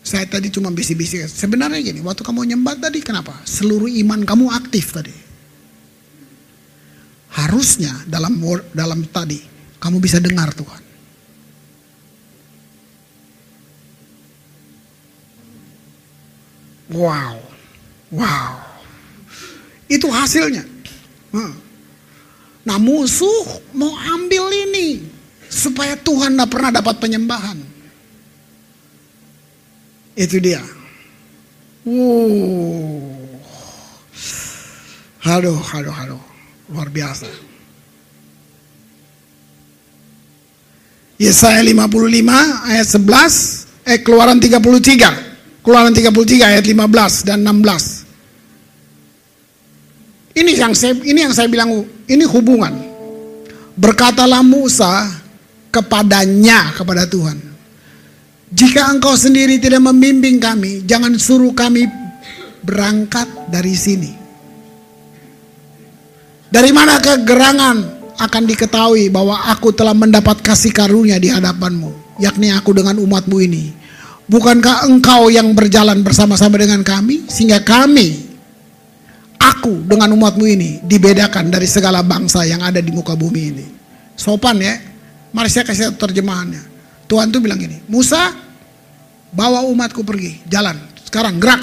[0.00, 1.20] Saya tadi cuma bisi-bisi.
[1.28, 3.36] Sebenarnya gini, waktu kamu nyembah tadi kenapa?
[3.44, 5.12] Seluruh iman kamu aktif tadi.
[7.36, 8.32] Harusnya dalam
[8.72, 9.44] dalam tadi
[9.76, 10.82] kamu bisa dengar Tuhan.
[16.96, 17.36] Wow,
[18.08, 18.56] wow,
[19.92, 20.64] itu hasilnya.
[22.64, 25.12] Nah musuh mau ambil ini
[25.54, 27.58] supaya Tuhan tidak pernah dapat penyembahan.
[30.18, 30.62] Itu dia.
[31.86, 33.14] Wow.
[35.24, 36.22] Aduh, aduh, aduh.
[36.74, 37.30] Luar biasa.
[41.14, 45.62] Yesaya 55 ayat 11, eh keluaran 33.
[45.62, 48.04] Keluaran 33 ayat 15 dan 16.
[50.34, 52.74] Ini yang saya ini yang saya bilang ini hubungan.
[53.78, 55.23] Berkatalah Musa
[55.74, 57.42] kepadanya kepada Tuhan.
[58.54, 61.90] Jika engkau sendiri tidak membimbing kami, jangan suruh kami
[62.62, 64.12] berangkat dari sini.
[66.54, 67.76] Dari mana kegerangan
[68.14, 73.74] akan diketahui bahwa aku telah mendapat kasih karunia di hadapanmu, yakni aku dengan umatmu ini.
[74.30, 78.22] Bukankah engkau yang berjalan bersama-sama dengan kami, sehingga kami,
[79.36, 83.66] aku dengan umatmu ini dibedakan dari segala bangsa yang ada di muka bumi ini.
[84.14, 84.93] Sopan ya.
[85.34, 86.62] Mari saya kasih terjemahannya.
[87.10, 88.30] Tuhan tuh bilang gini, Musa
[89.34, 90.78] bawa umatku pergi, jalan.
[91.02, 91.60] Sekarang gerak.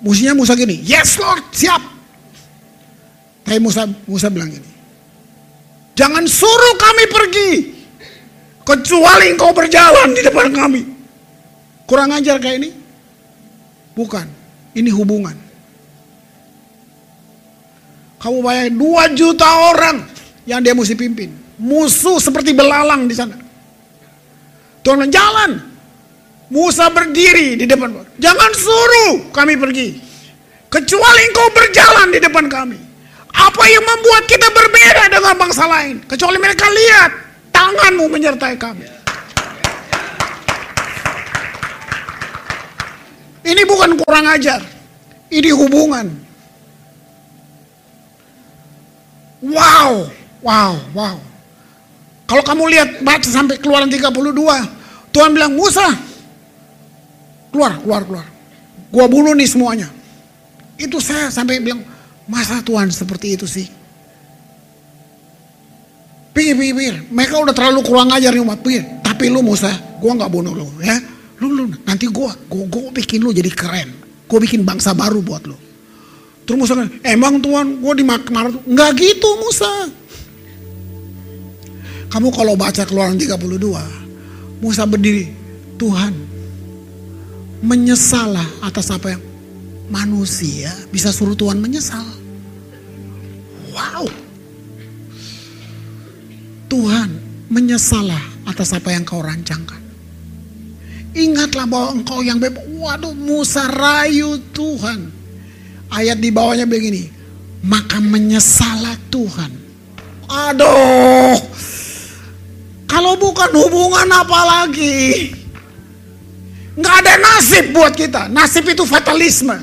[0.00, 1.78] Musinya Musa gini, yes Lord, siap.
[3.44, 4.66] Tapi Musa, Musa bilang gini,
[5.94, 7.50] jangan suruh kami pergi,
[8.64, 10.82] kecuali engkau berjalan di depan kami.
[11.86, 12.70] Kurang ajar kayak ini?
[13.92, 14.26] Bukan,
[14.74, 15.36] ini hubungan.
[18.22, 20.06] Kamu bayangin 2 juta orang
[20.46, 21.41] yang dia mesti pimpin.
[21.60, 23.36] Musuh seperti belalang di sana.
[24.82, 25.50] Tuhan bilang, jalan.
[26.52, 27.96] Musa berdiri di depan.
[28.20, 29.96] Jangan suruh kami pergi.
[30.68, 32.76] Kecuali engkau berjalan di depan kami.
[33.32, 36.04] Apa yang membuat kita berbeda dengan bangsa lain?
[36.04, 37.10] Kecuali mereka lihat
[37.56, 38.84] tanganmu menyertai kami.
[43.42, 44.60] Ini bukan kurang ajar.
[45.32, 46.12] Ini hubungan.
[49.40, 50.12] Wow,
[50.44, 51.31] wow, wow.
[52.32, 54.08] Kalau kamu lihat baca sampai keluaran 32,
[55.12, 55.84] Tuhan bilang, Musa,
[57.52, 58.26] keluar, keluar, keluar.
[58.88, 59.92] Gua bunuh nih semuanya.
[60.80, 61.84] Itu saya sampai bilang,
[62.24, 63.68] masa Tuhan seperti itu sih?
[66.32, 66.96] Pikir, pikir, pikir.
[67.12, 68.64] Mereka udah terlalu kurang ajar nih umat.
[68.64, 69.04] Pikir.
[69.04, 69.68] Tapi lu Musa,
[70.00, 70.96] gua nggak bunuh lu ya.
[71.36, 73.92] Lu, lu nanti gua, gua, gua bikin lu jadi keren.
[74.24, 75.56] Gua bikin bangsa baru buat lu.
[76.48, 78.56] Terus Musa emang Tuhan gua dimakmar.
[78.64, 80.00] Nggak gitu Musa.
[82.12, 83.40] Kamu kalau baca keluaran 32,
[84.60, 85.32] Musa berdiri,
[85.80, 86.12] Tuhan
[87.64, 89.22] menyesalah atas apa yang
[89.88, 92.04] manusia bisa suruh Tuhan menyesal.
[93.72, 94.04] Wow.
[96.68, 97.08] Tuhan
[97.48, 99.80] menyesalah atas apa yang kau rancangkan.
[101.16, 102.64] Ingatlah bahwa engkau yang bebas.
[102.72, 105.12] Waduh Musa rayu Tuhan.
[105.92, 107.08] Ayat di bawahnya begini.
[107.64, 109.52] Maka menyesalah Tuhan.
[110.28, 111.36] Aduh.
[112.92, 115.32] Kalau bukan hubungan apa lagi?
[116.76, 118.28] Nggak ada nasib buat kita.
[118.28, 119.56] Nasib itu fatalisme.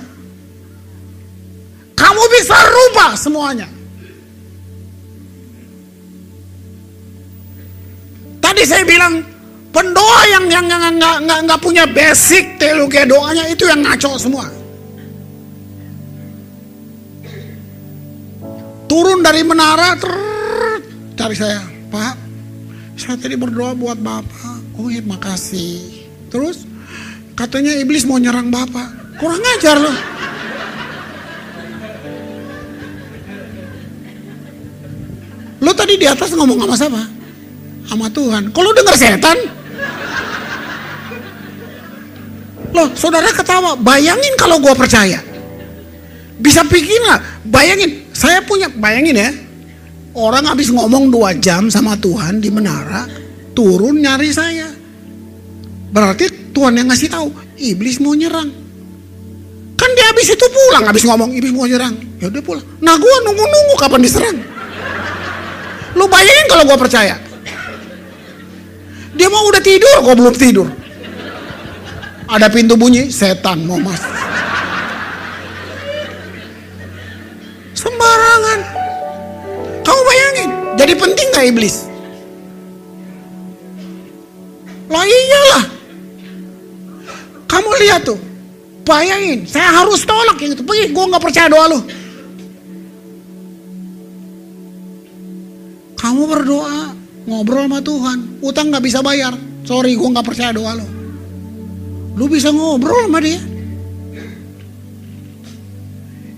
[1.93, 3.69] Kamu bisa rubah semuanya.
[8.41, 9.21] Tadi saya bilang
[9.69, 14.49] pendoa yang yang nggak nggak nggak punya basic teologi doanya itu yang ngaco semua.
[18.89, 20.09] Turun dari menara, ter,
[21.13, 21.61] cari saya,
[21.93, 22.28] Pak.
[22.99, 24.75] Saya tadi berdoa buat Bapak.
[24.75, 26.03] Oh iya, makasih.
[26.27, 26.67] Terus
[27.31, 29.15] katanya iblis mau nyerang Bapak.
[29.15, 29.95] Kurang ajar loh.
[35.63, 37.03] Lo tadi di atas ngomong sama siapa?
[37.87, 38.51] Sama Tuhan.
[38.51, 39.37] Kalau dengar setan?
[42.75, 43.79] Loh, saudara ketawa.
[43.79, 45.23] Bayangin kalau gua percaya.
[46.39, 47.47] Bisa pikir nggak?
[47.47, 49.31] Bayangin, saya punya, bayangin ya.
[50.17, 53.05] Orang habis ngomong dua jam sama Tuhan di menara,
[53.53, 54.69] turun nyari saya.
[55.89, 57.29] Berarti Tuhan yang ngasih tahu,
[57.61, 58.49] iblis mau nyerang.
[59.79, 61.93] Kan dia habis itu pulang, habis ngomong iblis mau nyerang.
[62.19, 62.65] Ya udah pulang.
[62.81, 64.37] Nah gua nunggu-nunggu kapan diserang.
[65.95, 67.15] Lu bayangin kalau gua percaya.
[69.15, 70.67] Dia mau udah tidur, kok belum tidur.
[72.29, 74.01] Ada pintu bunyi, setan mau mas.
[77.73, 78.48] Sembarangan.
[79.89, 81.89] Kamu bayangin, jadi penting gak iblis?
[84.85, 85.65] Lah iyalah.
[87.49, 88.21] Kamu lihat tuh,
[88.85, 90.61] bayangin, saya harus tolak yang itu.
[90.61, 91.79] Pergi, gue gak percaya doa lu.
[95.97, 96.93] Kamu berdoa,
[97.25, 99.33] ngobrol sama Tuhan, utang gak bisa bayar.
[99.65, 100.85] Sorry, gue gak percaya doa lu.
[102.13, 103.41] Lu bisa ngobrol sama dia.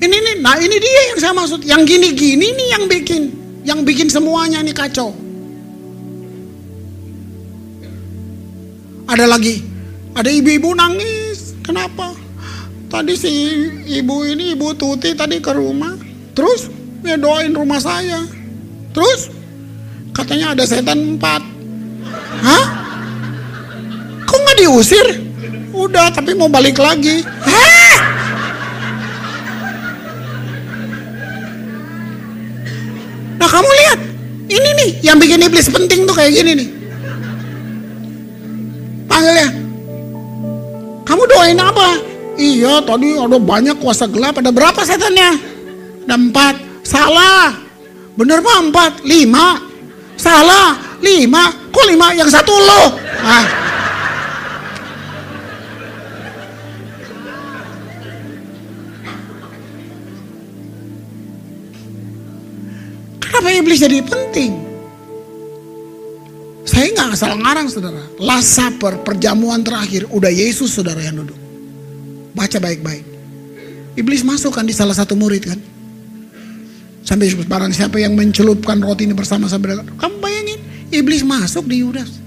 [0.01, 1.61] Ini nih, nah ini dia yang saya maksud.
[1.67, 5.13] Yang gini-gini nih yang bikin, yang bikin semuanya nih kacau.
[9.05, 9.59] Ada lagi,
[10.15, 11.53] ada ibu-ibu nangis.
[11.61, 12.15] Kenapa?
[12.91, 13.31] Tadi si
[13.87, 15.95] ibu ini, ibu Tuti tadi ke rumah.
[16.35, 16.67] Terus
[17.03, 18.23] ya doain rumah saya.
[18.91, 19.31] Terus
[20.11, 21.43] katanya ada setan empat.
[22.43, 22.65] Hah?
[24.27, 25.07] Kok nggak diusir?
[25.71, 27.23] Udah, tapi mau balik lagi.
[27.23, 27.70] Hah?
[33.51, 33.99] Kamu lihat,
[34.47, 36.67] ini nih yang bikin iblis penting tuh kayak gini nih.
[39.11, 39.49] Panggil ya.
[41.03, 41.99] Kamu doain apa?
[42.39, 45.35] Iya tadi ada banyak kuasa gelap, ada berapa setannya?
[46.07, 46.55] Ada empat.
[46.87, 47.59] Salah.
[48.15, 49.59] Bener mah empat, lima.
[50.15, 51.51] Salah, lima.
[51.71, 52.15] Kok lima?
[52.15, 52.95] Yang satu lo.
[53.19, 53.70] Ah.
[63.59, 64.71] Iblis jadi penting.
[66.63, 67.99] Saya nggak salah ngarang saudara.
[68.21, 71.35] Last Supper, perjamuan terakhir, udah Yesus saudara yang duduk.
[72.31, 73.03] Baca baik-baik.
[73.99, 75.59] Iblis masuk kan di salah satu murid kan.
[77.01, 80.59] Sampai barang siapa yang mencelupkan roti ini bersama-sama Kamu bayangin,
[80.93, 82.21] iblis masuk di Yudas.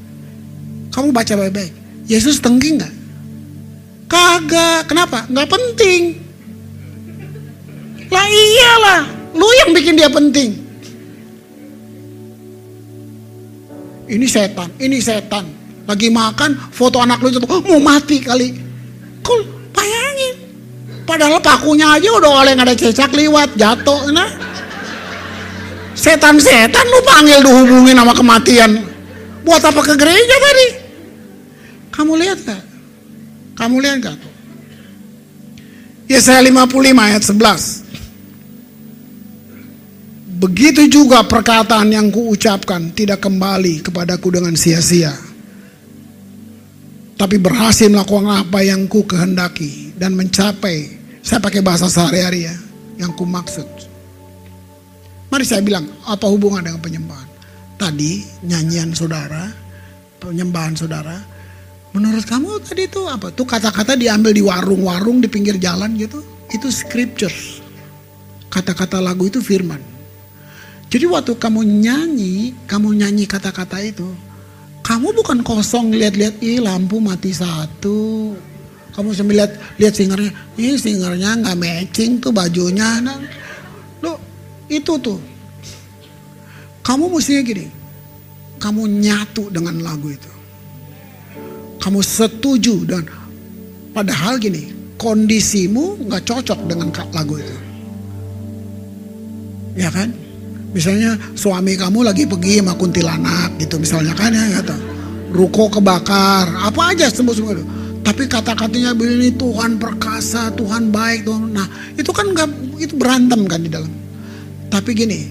[0.92, 1.72] Kamu baca baik-baik.
[2.04, 2.94] Yesus tengking nggak?
[4.10, 4.90] Kagak.
[4.90, 5.24] Kenapa?
[5.30, 6.02] Nggak penting.
[8.12, 9.02] Lah iyalah,
[9.32, 10.63] lu yang bikin dia penting.
[14.04, 15.44] Ini setan, ini setan.
[15.84, 18.56] Lagi makan, foto anak lu itu oh, mau mati kali.
[19.20, 19.40] Kul,
[19.72, 20.34] bayangin.
[21.04, 24.08] Padahal pakunya aja udah oleh ada cecak liwat, jatuh.
[24.12, 24.28] Nah.
[25.94, 28.80] Setan-setan lu panggil dihubungin sama kematian.
[29.44, 30.66] Buat apa ke gereja tadi?
[31.92, 32.62] Kamu lihat gak?
[33.60, 34.16] Kamu lihat gak?
[36.08, 37.83] Yesaya 55 ayat 11.
[40.34, 45.14] Begitu juga perkataan yang kuucapkan tidak kembali kepadaku dengan sia-sia.
[47.14, 50.90] Tapi berhasil melakukan apa yang ku kehendaki dan mencapai.
[51.22, 52.54] Saya pakai bahasa sehari-hari ya,
[52.98, 53.64] yang ku maksud.
[55.30, 57.30] Mari saya bilang, apa hubungan dengan penyembahan?
[57.78, 59.54] Tadi nyanyian saudara,
[60.18, 61.14] penyembahan saudara,
[61.94, 63.30] menurut kamu tadi itu apa?
[63.30, 66.26] Tuh kata-kata diambil di warung-warung di pinggir jalan gitu.
[66.50, 67.62] Itu scriptures.
[68.50, 69.93] Kata-kata lagu itu firman.
[70.92, 74.06] Jadi waktu kamu nyanyi, kamu nyanyi kata-kata itu,
[74.84, 78.36] kamu bukan kosong lihat-lihat, ih lampu mati satu.
[78.94, 83.02] Kamu sambil lihat lihat singernya, ih singernya nggak matching tuh bajunya.
[83.02, 83.18] Nah,
[84.04, 84.20] lo
[84.70, 85.18] itu tuh.
[86.84, 87.66] Kamu mestinya gini,
[88.60, 90.32] kamu nyatu dengan lagu itu.
[91.82, 93.02] Kamu setuju dan
[93.96, 97.56] padahal gini, kondisimu nggak cocok dengan lagu itu.
[99.74, 100.23] Ya kan?
[100.74, 104.76] Misalnya suami kamu lagi pergi sama kuntilanak gitu misalnya kan ya kata.
[105.30, 107.66] Ruko kebakar, apa aja semua semua itu.
[108.04, 111.54] Tapi kata-katanya begini Tuhan perkasa, Tuhan baik, Tuhan.
[111.54, 112.48] Nah itu kan nggak
[112.82, 113.90] itu berantem kan di dalam.
[114.68, 115.30] Tapi gini,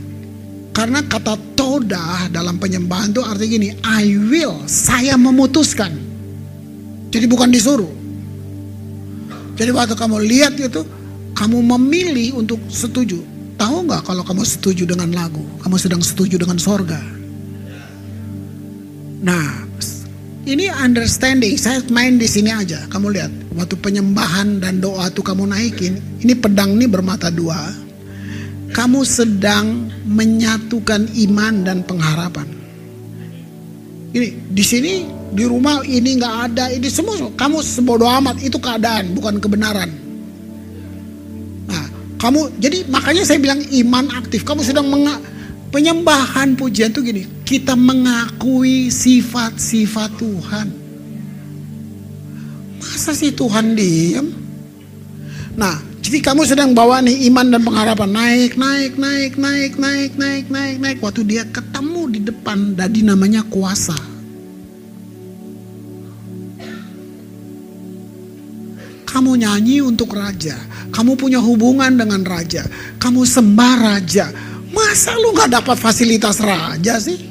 [0.72, 5.92] karena kata toda dalam penyembahan itu artinya gini, I will, saya memutuskan.
[7.14, 7.92] Jadi bukan disuruh.
[9.54, 10.82] Jadi waktu kamu lihat itu,
[11.38, 13.33] kamu memilih untuk setuju.
[13.64, 17.00] Tahu nggak kalau kamu setuju dengan lagu, kamu sedang setuju dengan sorga.
[19.24, 19.64] Nah,
[20.44, 21.56] ini understanding.
[21.56, 22.84] Saya main di sini aja.
[22.92, 27.56] Kamu lihat, waktu penyembahan dan doa tuh kamu naikin, ini pedang ini bermata dua.
[28.76, 32.52] Kamu sedang menyatukan iman dan pengharapan.
[34.12, 39.16] Ini di sini di rumah ini nggak ada, ini semua kamu sebodoh amat itu keadaan
[39.16, 39.88] bukan kebenaran.
[42.24, 44.48] Kamu jadi makanya saya bilang iman aktif.
[44.48, 45.20] Kamu sedang menga,
[45.76, 47.28] penyembahan pujian itu gini.
[47.44, 50.68] Kita mengakui sifat-sifat Tuhan.
[52.80, 54.32] Masa sih Tuhan diam?
[55.60, 60.46] Nah, jadi kamu sedang bawa nih iman dan pengharapan naik, naik, naik, naik, naik, naik,
[60.48, 60.98] naik, naik.
[61.04, 64.13] Waktu dia ketemu di depan, tadi namanya kuasa.
[69.24, 70.52] Kamu nyanyi untuk raja.
[70.92, 72.68] Kamu punya hubungan dengan raja.
[73.00, 74.28] Kamu sembah raja.
[74.68, 77.24] Masa lu gak dapat fasilitas raja sih?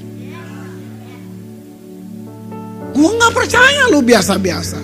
[2.97, 4.81] Gue gak percaya lu biasa-biasa.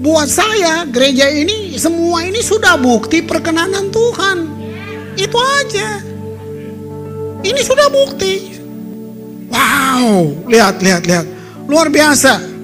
[0.00, 4.38] Buat saya gereja ini semua ini sudah bukti perkenanan Tuhan.
[5.20, 6.00] Itu aja.
[7.44, 8.56] Ini sudah bukti.
[9.52, 11.28] Wow, lihat, lihat, lihat.
[11.68, 12.55] Luar biasa.